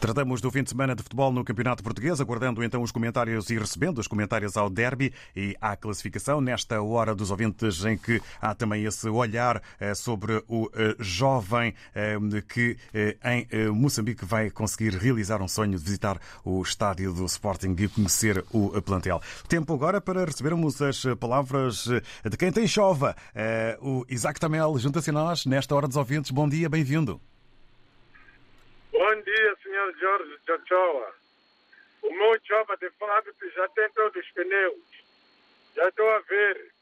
[0.01, 3.59] Tratamos do fim de semana de futebol no Campeonato Português, aguardando então os comentários e
[3.59, 8.55] recebendo os comentários ao derby e à classificação, nesta hora dos ouvintes em que há
[8.55, 12.17] também esse olhar eh, sobre o eh, jovem eh,
[12.49, 12.75] que
[13.23, 18.43] em Moçambique vai conseguir realizar um sonho de visitar o estádio do Sporting e conhecer
[18.51, 19.21] o plantel.
[19.47, 21.85] Tempo agora para recebermos as palavras
[22.27, 23.15] de quem tem chova,
[23.79, 26.31] o Isaac Tamel, junta-se a nós nesta hora dos ouvintes.
[26.31, 27.21] Bom dia, bem-vindo.
[28.91, 31.15] Bom dia, senhor Jorge Chochoa.
[32.01, 34.81] O meu chova de fábrica já tem todos os pneus.
[35.73, 36.73] Já estou a ver.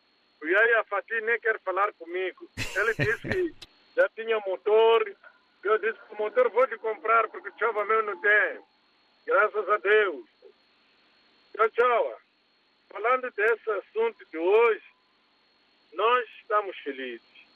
[0.41, 2.49] O Yaya Fatih nem quer falar comigo.
[2.57, 5.15] Ele disse que já tinha motor.
[5.63, 8.59] Eu disse que o motor vou te comprar porque o chova meu não tem.
[9.27, 10.25] Graças a Deus.
[11.55, 12.17] Chochoa,
[12.89, 14.83] falando desse assunto de hoje,
[15.93, 17.47] nós estamos felizes.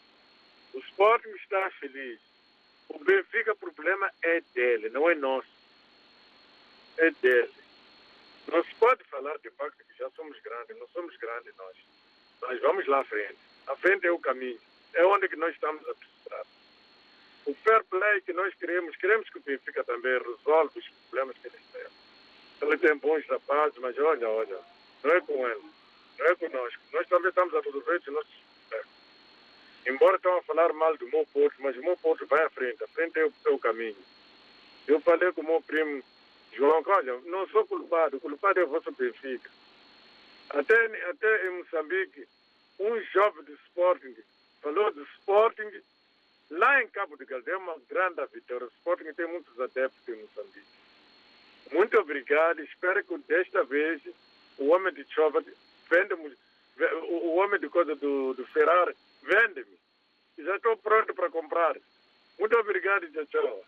[0.75, 2.33] O Sporting está feliz.
[2.89, 5.48] O Benfica, o problema é dele, não é nosso.
[6.98, 7.54] É dele.
[8.48, 11.78] Não se pode falar de facto que já somos grandes, não somos grandes nós.
[12.41, 13.38] Mas vamos lá à frente.
[13.67, 14.60] A frente é o caminho.
[14.93, 16.46] É onde que nós estamos a precisar.
[17.46, 21.48] O fair play que nós queremos, queremos que o Benfica também resolva os problemas que
[21.48, 21.88] eles têm.
[22.62, 24.60] Ele tem bons rapazes, mas olha, olha,
[25.04, 25.63] não é com ele,
[26.19, 26.80] não é conosco.
[26.93, 28.43] Nós também estamos a resolver os nossos.
[29.86, 32.84] Embora estão a falar mal do meu Porto, mas o meu Porto vai à frente,
[32.84, 33.98] à frente é o, é o caminho.
[34.88, 36.04] Eu falei com o meu primo
[36.54, 39.50] João, olha, não sou culpado, o culpado é o vosso Benfica.
[40.52, 42.28] Até, até em Moçambique,
[42.80, 44.15] um jovem de Sporting
[44.62, 45.82] falou do Sporting
[46.52, 48.67] lá em Cabo de Galde, é uma grande vitória.
[48.67, 50.67] O Sporting tem muitos adeptos em Moçambique.
[51.72, 54.02] Muito obrigado, espero que desta vez
[54.58, 55.43] o homem de chova
[55.89, 56.13] vende
[57.10, 59.77] o homem de coisa do, do Ferrari vende-me.
[60.38, 61.75] Já estou pronto para comprar.
[62.39, 63.63] Muito obrigado, tchau.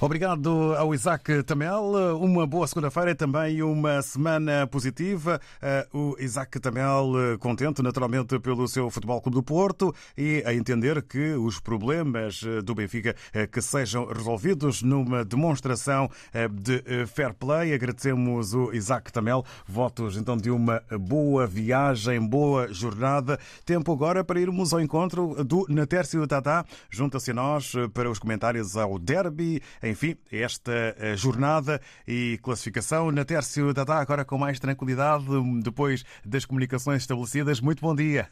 [0.00, 2.18] Obrigado ao Isaac Tamel.
[2.20, 5.40] Uma boa segunda-feira e também uma semana positiva.
[5.62, 10.52] Eh, o Isaac Tamel eh, contente naturalmente pelo seu Futebol Clube do Porto e a
[10.52, 13.14] entender que os problemas eh, do Benfica
[13.50, 16.10] que sejam resolvidos numa demonstração
[16.50, 17.72] de fair play.
[17.72, 19.44] Agradecemos o Isaac Tamel.
[19.66, 23.38] Votos então de uma boa viagem, boa jornada.
[23.64, 26.64] Tempo agora para irmos ao encontro do Natércio Tata.
[26.90, 33.10] Junta-se a nós para os comentários ao derby enfim, esta eh, jornada e classificação.
[33.10, 35.24] Na Tércio Dadá, agora com mais tranquilidade,
[35.62, 37.60] depois das comunicações estabelecidas.
[37.60, 38.30] Muito bom dia.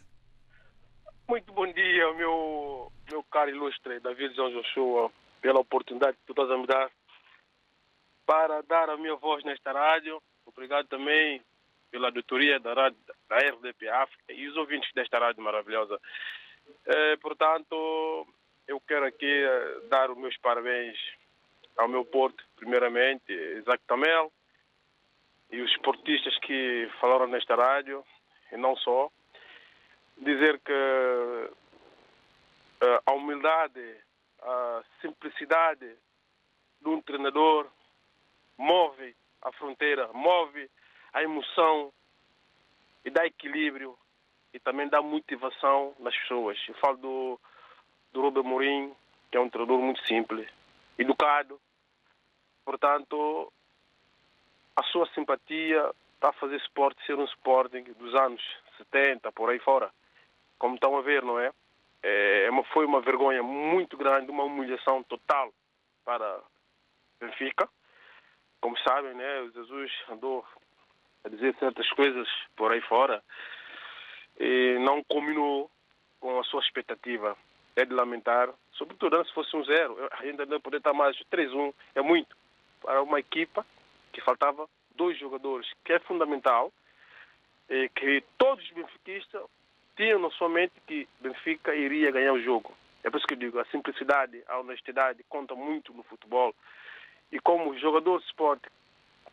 [1.29, 6.51] Muito bom dia, meu, meu caro ilustre David João Joshua, pela oportunidade que tu estás
[6.51, 6.91] a me dar
[8.27, 10.23] para dar a minha voz nesta rádio.
[10.47, 11.43] Obrigado também
[11.91, 15.99] pela auditoria da, rádio, da RDP África e os ouvintes desta rádio maravilhosa.
[16.87, 18.27] Eh, portanto,
[18.67, 20.99] eu quero aqui eh, dar os meus parabéns
[21.77, 24.33] ao meu Porto, primeiramente, Isaac Tamel,
[25.51, 28.05] e os esportistas que falaram nesta rádio,
[28.53, 29.11] e não só.
[30.17, 30.73] Dizer que
[32.81, 33.97] eh, a humildade,
[34.43, 35.97] a simplicidade
[36.81, 37.67] de um treinador
[38.57, 40.71] move a fronteira, move
[41.13, 41.93] a emoção
[43.05, 43.97] e dá equilíbrio
[44.53, 46.59] e também dá motivação nas pessoas.
[46.69, 47.41] Eu falo do,
[48.13, 48.97] do Robert Mourinho,
[49.31, 50.49] que é um treinador muito simples,
[50.99, 51.61] educado,
[52.65, 53.53] portanto,
[54.77, 58.43] a sua simpatia está a fazer esporte ser um Sporting dos anos
[58.79, 59.91] 70, por aí fora.
[60.59, 61.53] Como estão a ver, não é?
[62.03, 65.53] é uma, foi uma vergonha muito grande, uma humilhação total
[66.05, 66.41] para
[67.21, 67.69] Benfica.
[68.61, 70.45] Como sabem, né, o Jesus andou
[71.25, 73.23] a dizer certas coisas por aí fora
[74.39, 75.71] e não combinou
[76.21, 77.37] com a sua expectativa.
[77.77, 82.03] É de lamentar, sobretudo se fosse um zero, ainda não poder estar mais 3-1, é
[82.03, 82.37] muito
[82.81, 83.67] para uma equipa
[84.13, 86.73] que faltava dois jogadores, que é fundamental,
[87.69, 89.43] e que todos os benfiquistas
[89.97, 92.75] tinham na sua mente que Benfica iria ganhar o jogo.
[93.03, 96.55] É por isso que eu digo, a simplicidade, a honestidade conta muito no futebol.
[97.31, 98.69] E como os jogadores de esporte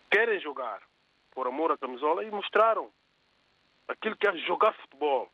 [0.10, 0.82] querem jogar
[1.32, 2.89] por amor à camisola e mostraram
[3.88, 5.30] aquilo que é jogar futebol.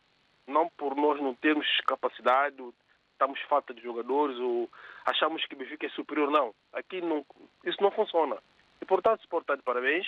[0.46, 2.58] Não por nós não termos capacidade,
[3.18, 4.70] estamos falta de jogadores ou
[5.06, 6.30] achamos que o Benfica é superior.
[6.30, 7.26] Não, aqui não,
[7.66, 8.38] isso não funciona.
[8.80, 9.28] E portanto,
[9.66, 10.08] parabéns.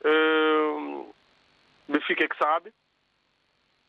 [0.00, 1.14] Uh,
[1.88, 2.72] Benfica é que sabe,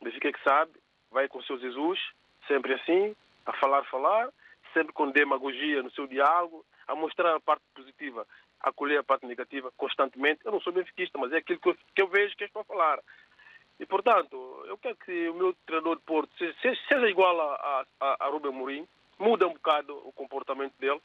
[0.02, 0.72] Benfica é que sabe,
[1.10, 2.00] vai com o seu Jesus,
[2.48, 4.30] sempre assim, a falar, falar,
[4.74, 8.26] sempre com demagogia no seu diálogo, a mostrar a parte positiva,
[8.62, 10.42] a acolher a parte negativa constantemente.
[10.46, 12.66] Eu não sou benfiquista, mas é aquilo que eu, que eu vejo que estou a
[12.66, 13.00] falar.
[13.80, 18.30] E, portanto, eu quero que o meu treinador de Porto seja, igual a, a, a
[18.30, 18.88] Rubem Mourinho,
[19.20, 21.02] muda um bocado o comportamento dele,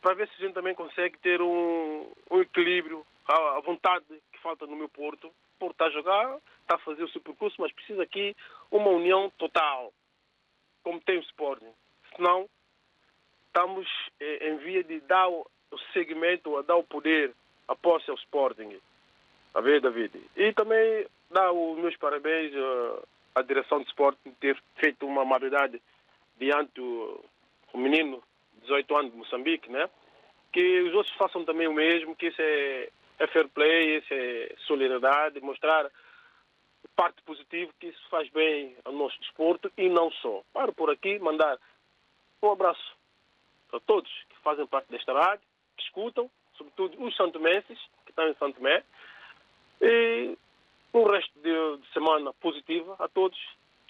[0.00, 4.38] para ver se a gente também consegue ter um, um equilíbrio, a, a, vontade que
[4.40, 5.28] falta no meu Porto.
[5.28, 8.36] O Porto está a jogar, está a fazer o seu percurso, mas precisa aqui
[8.70, 9.92] uma união total,
[10.84, 11.72] como tem o Sporting.
[12.14, 12.48] Senão,
[13.46, 13.88] estamos
[14.20, 15.44] eh, em via de dar o
[15.92, 17.34] segmento, a dar o poder
[17.66, 18.78] após o Sporting.
[19.54, 20.12] A ver, David?
[20.36, 23.02] E também dar os meus parabéns uh,
[23.34, 25.80] à direção de esporte por ter feito uma amabilidade
[26.38, 28.22] diante o menino,
[28.62, 29.88] 18 anos de Moçambique, né?
[30.52, 34.54] Que os outros façam também o mesmo, que isso é, é fair play, isso é
[34.66, 35.90] solidariedade, mostrar
[36.94, 40.42] parte positiva que isso faz bem ao nosso desporto e não só.
[40.52, 41.58] Paro por aqui, mandar
[42.42, 42.96] um abraço
[43.72, 48.34] a todos que fazem parte desta rádio, que escutam, sobretudo os santomenses, que estão em
[48.36, 48.82] Santo Tomé,
[49.80, 50.38] e
[51.00, 53.38] um resto de, de, semana positiva a todos,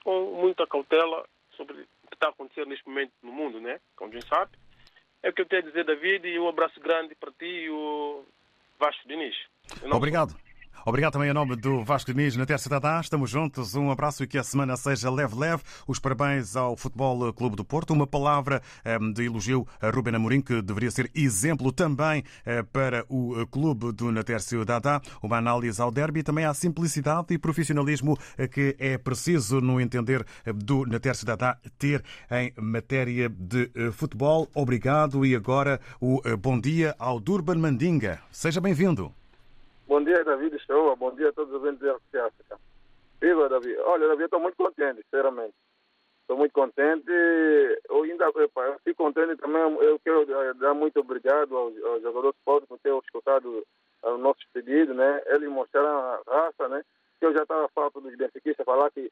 [0.03, 1.25] com muita cautela
[1.57, 3.81] sobre o que está acontecendo neste momento no mundo, né?
[3.97, 4.53] Como a gente sabe.
[5.23, 7.71] É o que eu tenho a dizer, David, e um abraço grande para ti e
[7.71, 8.25] o
[8.79, 9.35] Vasco Diniz.
[9.93, 10.46] Obrigado.
[10.85, 13.75] Obrigado também em nome do Vasco Diniz na Terça da Estamos juntos.
[13.75, 15.63] Um abraço e que a semana seja leve-leve.
[15.87, 17.93] Os parabéns ao Futebol Clube do Porto.
[17.93, 23.05] Uma palavra ehm, de elogio a Ruben Amorim, que deveria ser exemplo também eh, para
[23.09, 25.01] o clube do Natércio Dadá.
[25.23, 29.81] Uma análise ao derby e também à simplicidade e profissionalismo eh, que é preciso, no
[29.81, 34.49] entender eh, do Natércio Dadá, ter em matéria de futebol.
[34.55, 38.21] Obrigado e agora o bom dia ao Durban Mandinga.
[38.31, 39.13] Seja bem-vindo.
[39.87, 40.97] Bom dia, David Show.
[40.97, 42.59] Bom dia a todos os ouvintes da África.
[43.21, 43.79] Viva, David.
[43.83, 45.55] Olha, David, estou muito contente, sinceramente.
[46.23, 47.09] Estou muito contente.
[47.89, 48.51] Eu ainda eu
[48.83, 49.63] fico contente também.
[49.63, 53.65] Eu quero dar muito obrigado aos, aos jogadores de por ter escutado
[54.03, 55.23] o nosso pedido, né?
[55.27, 56.83] Eles mostraram a raça, né?
[57.21, 59.09] Eu já estava falando dos benfiquistas falar que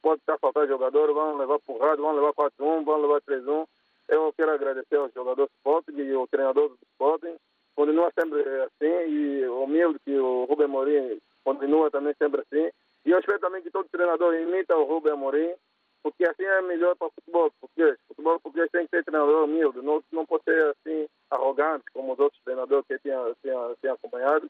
[0.00, 3.66] pode estar faltando jogador, vão levar porrada, vão levar 4-1, vão levar 3-1.
[4.08, 7.26] Eu quero agradecer aos jogadores de esporte e ao treinador do esporte
[7.74, 12.70] continua sempre assim e humilde que o Rubem Amorim continua também sempre assim.
[13.04, 15.54] E eu espero também que todo treinador imita o Rubem Amorim,
[16.02, 17.98] porque assim é melhor para o futebol português.
[18.04, 22.12] O futebol português tem que ser treinador humilde, não, não pode ser assim arrogante como
[22.12, 24.48] os outros treinadores que tinham, tinham, tinham acompanhado.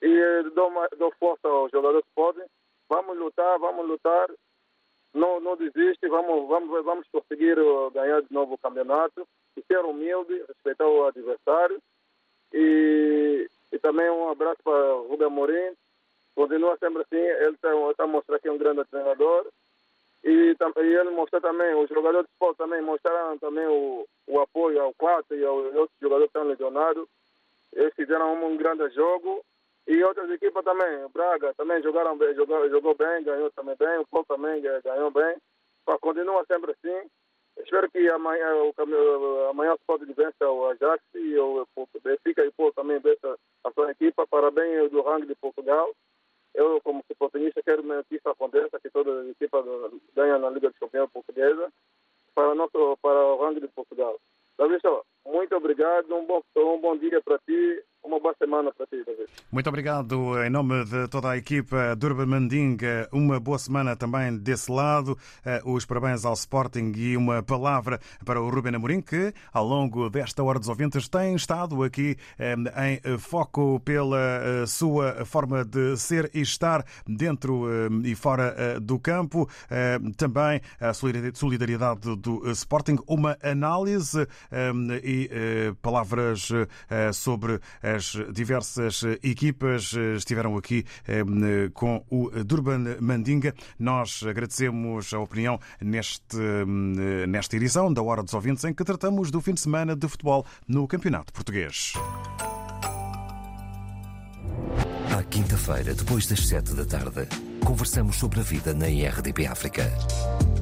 [0.00, 2.44] E dou, dou força aos jogadores que podem.
[2.88, 4.28] Vamos lutar, vamos lutar.
[5.14, 7.56] Não, não desiste, vamos, vamos, vamos conseguir
[7.92, 9.26] ganhar de novo o campeonato.
[9.56, 11.80] E ser humilde, respeitar o adversário
[12.52, 15.72] e, e também um abraço para o Rubem Amorim.
[16.34, 19.46] Continua sempre assim, ele está tá mostrando que é um grande treinador.
[20.24, 24.80] E, e ele mostrou também, os jogadores de futebol também mostraram também o, o apoio
[24.80, 27.08] ao Quatro e aos outros jogadores que estão lesionados.
[27.72, 29.44] Eles fizeram um, grande jogo.
[29.86, 33.98] E outras equipas também, o Braga também jogaram bem, jogou, jogou bem, ganhou também bem,
[33.98, 35.36] o Paulo também ga- ganhou bem.
[36.00, 37.10] Continua sempre assim.
[37.58, 38.74] Espero que amanhã o,
[39.50, 41.66] amanhã o Sport vença o Ajax e o
[42.02, 44.26] Benfica e o Paulo também vença a sua equipa.
[44.26, 45.94] Parabéns do ranking de Portugal.
[46.54, 49.64] Eu, como sportingista, quero que isso aconteça, que todas as equipas
[50.14, 51.72] ganhem na Liga dos Campeões Portuguesa
[52.34, 54.18] para, nosso, para o ranking de Portugal.
[54.80, 59.02] Show, muito obrigado, um bom, um bom dia para ti, uma boa semana para ti,
[59.06, 59.28] David.
[59.50, 63.08] Muito obrigado em nome de toda a equipa do Urban Mandinga.
[63.12, 65.16] Uma boa semana também desse lado.
[65.44, 70.08] Eh, Os parabéns ao Sporting e uma palavra para o Ruben Amorim, que ao longo
[70.10, 72.54] desta Hora dos Ouvintes tem estado aqui eh,
[73.04, 77.66] em foco pela eh, sua forma de ser e estar dentro
[78.04, 79.48] e fora do campo.
[80.16, 82.96] Também a solidari- solidariedade do Sporting.
[83.06, 84.26] Uma análise
[85.02, 85.30] e
[85.80, 86.48] palavras
[87.12, 87.60] sobre
[87.94, 91.22] as diversas eh, equipas eh, estiveram aqui eh,
[91.74, 93.54] com o Durban Mandinga.
[93.78, 96.36] Nós agradecemos a opinião neste,
[97.28, 100.46] nesta edição da Hora dos Ouvintes, em que tratamos do fim de semana de futebol
[100.66, 101.92] no Campeonato Português.
[105.16, 107.28] À quinta-feira, depois das sete da tarde,
[107.64, 109.90] conversamos sobre a vida na IRDP África.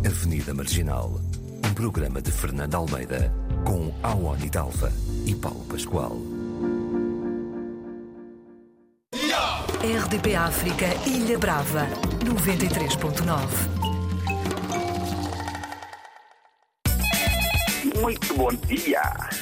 [0.05, 1.21] Avenida Marginal.
[1.65, 3.33] Um programa de Fernando Almeida
[3.65, 4.93] com Awani Dalva
[5.27, 6.30] e Paulo Pascoal.
[9.79, 11.87] RDP África, Ilha Brava,
[12.23, 13.31] 93.9.
[17.99, 19.01] Muito bom dia.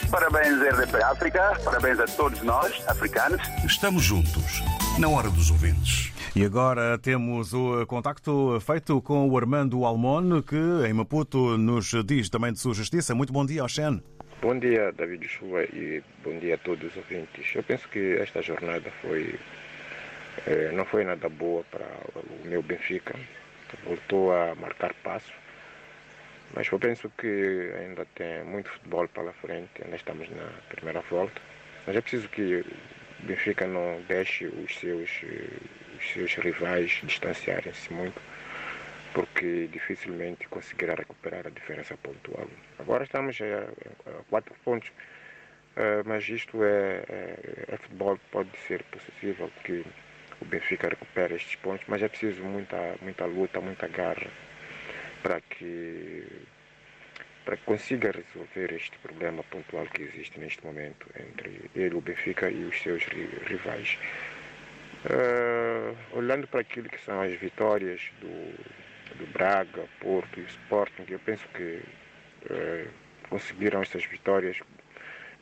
[0.09, 1.59] Parabéns, RDP África.
[1.65, 3.43] Parabéns a todos nós, africanos.
[3.65, 4.63] Estamos juntos,
[5.01, 6.13] na hora dos ouvintes.
[6.37, 12.29] E agora temos o contacto feito com o Armando Almon, que em Maputo nos diz
[12.29, 13.13] também de sua justiça.
[13.13, 14.01] Muito bom dia, Oxen.
[14.41, 17.45] Bom dia, David Chuva, e bom dia a todos os ouvintes.
[17.57, 19.37] Eu penso que esta jornada foi
[20.47, 23.15] eh, não foi nada boa para o meu Benfica.
[23.85, 25.33] Voltou a marcar passo.
[26.55, 29.83] Mas eu penso que ainda tem muito futebol pela frente.
[29.83, 31.41] Ainda estamos na primeira volta.
[31.87, 32.65] Mas é preciso que
[33.23, 35.11] o Benfica não deixe os seus,
[35.99, 38.21] os seus rivais distanciarem-se muito
[39.13, 42.47] porque dificilmente conseguirá recuperar a diferença pontual.
[42.79, 44.93] Agora estamos a, a quatro pontos,
[45.77, 49.85] eh, mas isto é, é, é futebol, pode ser possível que
[50.41, 54.31] o Benfica recupere estes pontos, mas é preciso muita, muita luta, muita garra
[55.23, 56.25] para que
[57.45, 62.51] para que consiga resolver este problema pontual que existe neste momento entre ele, o Benfica
[62.51, 63.99] e os seus ri- rivais.
[65.09, 68.29] Eh, olhando para aquilo que são as vitórias do,
[69.17, 71.81] do Braga, Porto e Sporting, eu penso que
[72.51, 72.87] eh,
[73.31, 74.59] conseguiram essas vitórias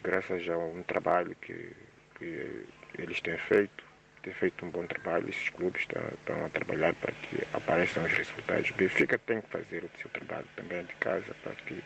[0.05, 1.73] graças a um trabalho que,
[2.21, 2.65] que
[2.99, 3.83] eles têm feito,
[4.33, 8.71] feito um bom trabalho, esses clubes estão, a trabalhar para que apareçam os resultados.
[8.73, 11.83] Benfica tem que fazer o seu trabalho também de casa para que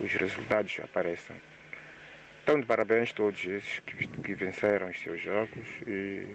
[0.00, 1.36] os resultados apareçam.
[2.42, 6.26] Então, de parabéns a todos esses que, que venceram os seus jogos e,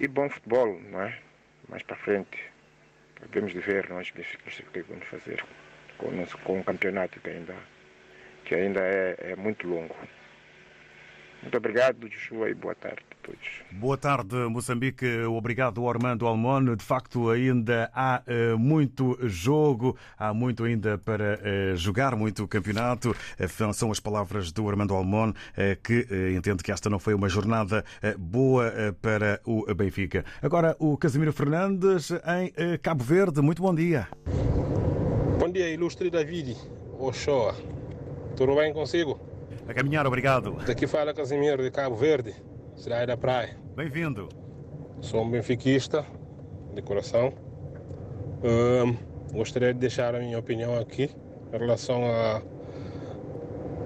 [0.00, 1.18] e bom futebol, não é?
[1.68, 2.38] Mais para frente.
[3.30, 5.42] De ver nós benfiquistas o que vamos fazer
[5.96, 7.54] com o, com o campeonato que ainda,
[8.44, 9.96] que ainda é, é muito longo.
[11.42, 13.62] Muito obrigado, Joshua, e boa tarde a todos.
[13.72, 15.06] Boa tarde, Moçambique.
[15.24, 16.74] Obrigado, Armando Almon.
[16.74, 23.14] De facto, ainda há eh, muito jogo, há muito ainda para eh, jogar, muito campeonato.
[23.38, 25.32] Eh, São as palavras do Armando Almon,
[25.82, 26.06] que
[26.36, 27.84] entende que esta não foi uma jornada
[28.18, 30.24] boa para o Benfica.
[30.42, 33.40] Agora, o Casimiro Fernandes em Cabo Verde.
[33.40, 34.08] Muito bom dia.
[35.38, 36.56] Bom dia, ilustre David
[36.98, 37.54] Ochoa.
[38.36, 39.35] Tudo bem consigo?
[39.68, 40.52] A caminhar, obrigado.
[40.66, 42.34] Daqui fala Casimiro de Cabo Verde,
[42.76, 43.56] cidade da praia.
[43.74, 44.28] Bem-vindo.
[45.00, 46.04] Sou um benfiquista
[46.74, 47.32] de coração.
[48.44, 48.94] Ahn,
[49.32, 51.10] gostaria de deixar a minha opinião aqui
[51.52, 52.42] em relação a,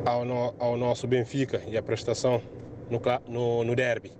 [0.05, 2.43] ao, no- ao nosso Benfica e a prestação
[2.91, 4.12] no, no, no derby.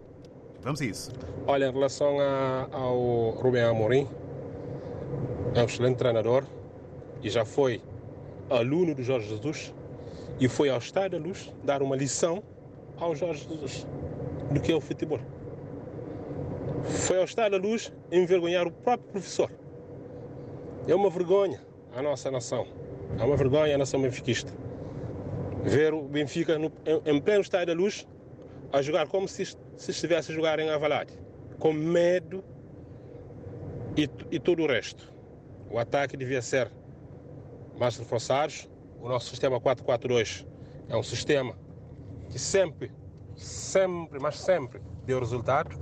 [0.63, 1.13] Vamos a isso.
[1.47, 4.09] Olha, em relação a- ao Rubem Amorim,
[5.55, 6.45] é um excelente treinador
[7.23, 7.83] e já foi
[8.49, 9.75] aluno do Jorge Jesus
[10.39, 12.43] e foi ao Estádio da Luz dar uma lição
[12.97, 13.87] ao Jorge Jesus
[14.53, 15.20] do que é o futebol.
[16.85, 19.51] Foi ao Estádio da Luz envergonhar o próprio professor.
[20.89, 21.61] É uma vergonha
[21.95, 22.66] a nossa nação.
[23.18, 24.53] É uma vergonha a nação benfiquista.
[25.62, 28.07] Ver o Benfica no- em, em pleno Estádio da Luz
[28.72, 31.12] a jogar como se, se estivesse a jogar em Avalade,
[31.59, 32.43] com medo
[33.97, 35.12] e, e todo o resto.
[35.70, 36.70] o ataque devia ser
[37.78, 38.53] mais reforçado.
[39.01, 40.46] O nosso sistema 442
[40.88, 41.57] é um sistema
[42.28, 42.90] que sempre,
[43.34, 45.74] sempre, mas sempre deu resultado.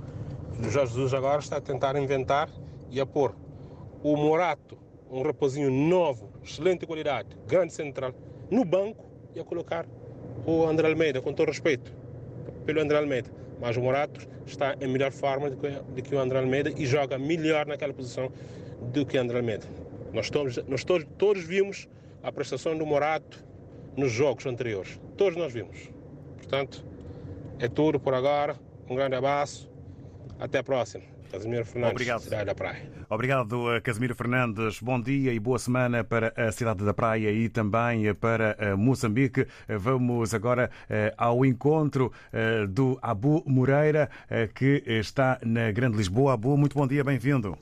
[0.57, 2.49] O Jorge Jesus agora está a tentar inventar
[2.89, 3.35] e a pôr
[4.01, 4.77] o Morato,
[5.11, 8.13] um raposinho novo, excelente qualidade, grande central,
[8.49, 9.05] no banco
[9.35, 9.85] e a colocar
[10.45, 11.93] o André Almeida, com todo respeito
[12.65, 13.29] pelo André Almeida.
[13.59, 16.85] Mas o Morato está em melhor forma do que, do que o André Almeida e
[16.85, 18.31] joga melhor naquela posição
[18.93, 19.67] do que o André Almeida.
[20.13, 21.87] Nós, todos, nós todos, todos vimos
[22.23, 23.43] a prestação do Morato
[23.95, 24.99] nos jogos anteriores.
[25.17, 25.89] Todos nós vimos.
[26.37, 26.85] Portanto,
[27.59, 28.59] é tudo por agora.
[28.89, 29.69] Um grande abraço.
[30.39, 31.03] Até a próxima.
[31.31, 32.21] Casimiro Fernandes, Obrigado.
[32.21, 32.91] Cidade da Praia.
[33.09, 34.79] Obrigado, eh, Casimiro Fernandes.
[34.79, 38.75] Bom dia e boa semana para a cidade da Praia e também eh, para eh,
[38.75, 39.45] Moçambique.
[39.67, 40.71] Vamos agora
[41.17, 42.11] ao encontro
[42.69, 44.09] do Abu Moreira,
[44.55, 46.33] que está na Grande Lisboa.
[46.33, 47.57] Abu, muito bom dia, bem-vindo.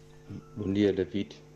[0.56, 1.47] Bom dia, David.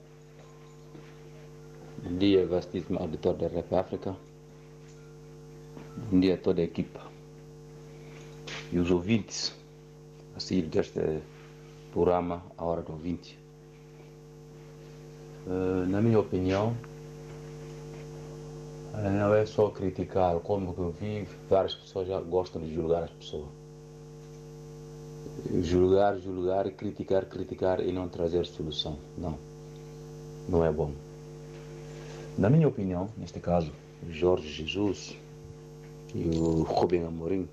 [2.03, 4.15] Bom dia, vastíssimo auditor da Rap África.
[6.09, 6.99] Bom dia a toda a equipa
[8.71, 9.53] e os ouvintes
[10.35, 10.99] a sair deste
[11.93, 13.37] programa A Hora do Ouvinte.
[15.45, 16.75] Uh, na minha opinião,
[18.95, 23.11] uh, não é só criticar, como eu vi, várias pessoas já gostam de julgar as
[23.11, 23.49] pessoas.
[25.61, 28.97] Julgar, julgar, criticar, criticar e não trazer solução.
[29.15, 29.37] Não,
[30.49, 30.91] não é bom.
[32.37, 33.71] Na minha opinião, neste caso,
[34.09, 35.17] Jorge Jesus
[36.15, 37.47] e o Rubem Amorim,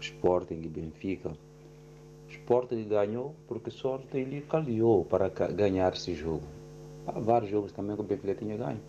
[0.00, 1.32] Sporting e Benfica,
[2.28, 6.42] Sporting ganhou porque sorte ele calhou para ganhar esse jogo.
[7.06, 8.80] Há vários jogos também que o Benfica tinha ganho.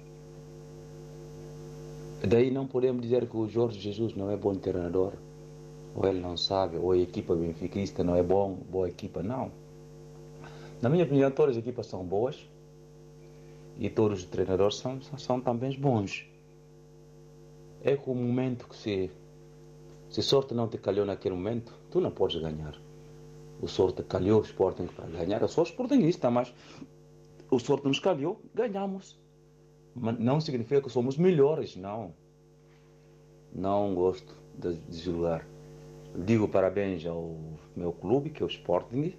[2.28, 5.14] Daí não podemos dizer que o Jorge Jesus não é bom treinador,
[5.94, 9.52] ou ele não sabe, ou a equipa benfiquista não é bom, boa equipa, não.
[10.82, 12.48] Na minha opinião, todas as equipas são boas
[13.80, 16.26] e todos os treinadores são, são também bons.
[17.84, 19.12] É que o momento que se,
[20.10, 22.76] se sorte não te calhou naquele momento, tu não podes ganhar.
[23.62, 25.42] O sorte calhou o Sporting para ganhar.
[25.42, 26.54] Eu sou sportingista, mas
[27.50, 29.20] o sorte nos calhou, ganhamos.
[29.96, 32.14] Mas não significa que somos melhores, não.
[33.54, 35.48] Não gosto de, de julgar.
[36.16, 37.36] Digo parabéns ao
[37.76, 39.14] meu clube, que é o Sporting,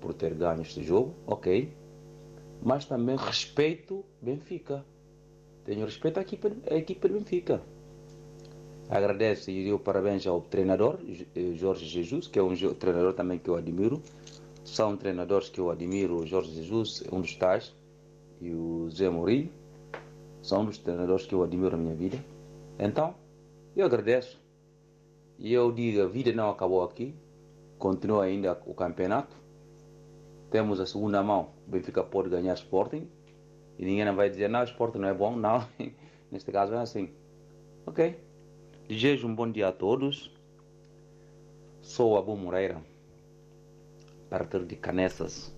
[0.00, 1.72] por ter ganho este jogo, ok.
[2.62, 4.84] Mas também respeito Benfica.
[5.64, 7.62] Tenho respeito à equipa, à equipa de Benfica.
[8.88, 10.98] Agradeço e dou parabéns ao treinador
[11.54, 14.02] Jorge Jesus, que é um treinador também que eu admiro.
[14.64, 16.16] São treinadores que eu admiro.
[16.16, 17.74] O Jorge Jesus é um dos tais.
[18.40, 19.50] E o Zé Mourinho
[20.42, 22.18] são um dos treinadores que eu admiro na minha vida.
[22.78, 23.14] Então,
[23.76, 24.40] eu agradeço.
[25.38, 27.14] E eu digo, a vida não acabou aqui.
[27.78, 29.36] Continua ainda o campeonato.
[30.50, 31.50] Temos a segunda mão.
[31.66, 33.08] O Benfica pode ganhar Sporting.
[33.78, 35.34] E ninguém vai dizer, não, Sporting não é bom.
[35.36, 35.66] Não,
[36.30, 37.10] neste caso é assim.
[37.86, 38.18] Ok.
[38.88, 40.30] Desejo um bom dia a todos.
[41.80, 42.80] Sou Abu Moreira,
[44.28, 45.54] partir de Canessas.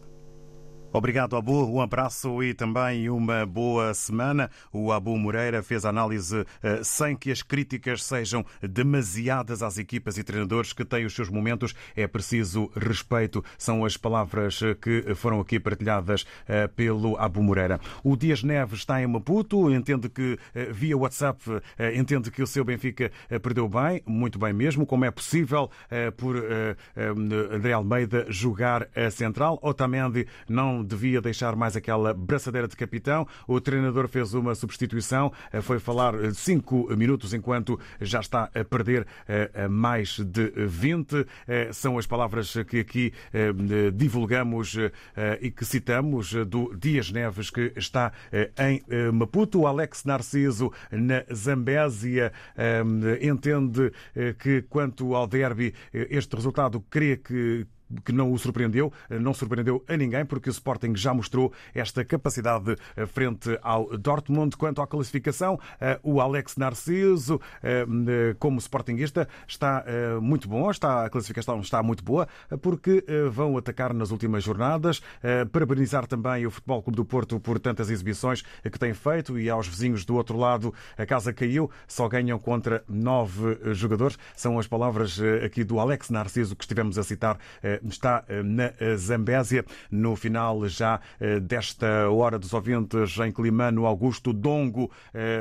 [0.95, 1.65] Obrigado, Abu.
[1.65, 4.51] Um abraço e também uma boa semana.
[4.71, 10.19] O Abu Moreira fez a análise eh, sem que as críticas sejam demasiadas às equipas
[10.19, 11.75] e treinadores que têm os seus momentos.
[11.97, 13.43] É preciso respeito.
[13.57, 17.81] São as palavras que foram aqui partilhadas eh, pelo Abu Moreira.
[18.05, 19.73] O Dias Neves está em Maputo.
[19.73, 21.41] Entende que, eh, via WhatsApp,
[21.97, 23.11] entende que o seu Benfica
[23.43, 24.85] perdeu bem, muito bem mesmo.
[24.85, 25.71] Como é possível
[26.19, 26.37] por
[26.97, 29.59] André Almeida jogar a central?
[29.63, 33.27] Otamendi não devia deixar mais aquela braçadeira de capitão.
[33.47, 39.07] O treinador fez uma substituição, foi falar cinco minutos enquanto já está a perder
[39.71, 41.27] mais de 20.
[41.73, 43.13] São as palavras que aqui
[43.95, 44.77] divulgamos
[45.41, 48.13] e que citamos do Dias Neves, que está
[48.59, 49.67] em Maputo.
[49.67, 52.33] Alex Narciso, na Zambésia,
[53.21, 53.93] entende
[54.39, 57.67] que quanto ao derby, este resultado crê que
[58.05, 62.77] que não o surpreendeu, não surpreendeu a ninguém, porque o Sporting já mostrou esta capacidade
[63.09, 64.57] frente ao Dortmund.
[64.57, 65.59] Quanto à classificação,
[66.03, 67.41] o Alex Narciso,
[68.39, 69.85] como Sportingista, está
[70.21, 72.29] muito bom, está, a classificação está muito boa,
[72.61, 75.03] porque vão atacar nas últimas jornadas,
[75.51, 79.67] parabenizar também o Futebol Clube do Porto por tantas exibições que tem feito e aos
[79.67, 84.19] vizinhos do outro lado, a casa caiu, só ganham contra nove jogadores.
[84.37, 87.39] São as palavras aqui do Alex Narciso que estivemos a citar
[87.89, 89.65] está na Zambésia.
[89.91, 91.01] No final já
[91.43, 94.91] desta hora dos ouvintes em Climano, Augusto Dongo,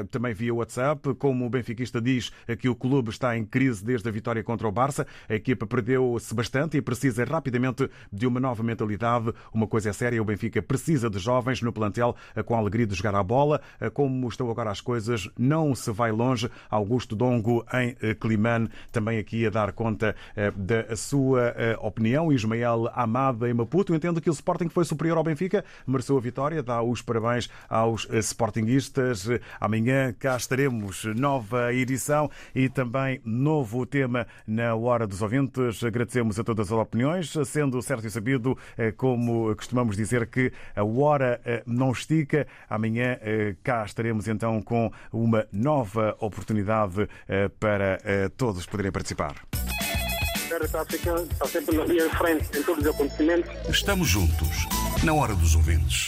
[0.09, 4.11] também via WhatsApp, como o benfiquista diz que o clube está em crise desde a
[4.11, 5.05] vitória contra o Barça.
[5.29, 9.33] A equipa perdeu-se bastante e precisa rapidamente de uma nova mentalidade.
[9.53, 12.15] Uma coisa é séria, o Benfica precisa de jovens no plantel
[12.45, 13.61] com a alegria de jogar a bola.
[13.93, 16.49] Como estão agora as coisas, não se vai longe.
[16.69, 20.15] Augusto Dongo em Climane, também aqui a dar conta
[20.55, 22.30] da sua opinião.
[22.31, 26.63] Ismael Amada em Maputo, entendo que o Sporting foi superior ao Benfica, mereceu a vitória,
[26.63, 29.27] dá os parabéns aos Sportingistas.
[29.59, 35.83] Amanhã cá estaremos, nova edição e também novo tema na Hora dos Ouvintes.
[35.83, 38.57] Agradecemos a todas as opiniões, sendo certo e sabido,
[38.97, 42.47] como costumamos dizer, que a hora não estica.
[42.69, 43.17] Amanhã
[43.63, 47.07] cá estaremos então com uma nova oportunidade
[47.59, 47.99] para
[48.37, 49.35] todos poderem participar.
[50.53, 53.49] Está sempre na linha de frente em todos os acontecimentos.
[53.69, 54.67] Estamos juntos,
[55.01, 55.99] na hora dos ouvintes.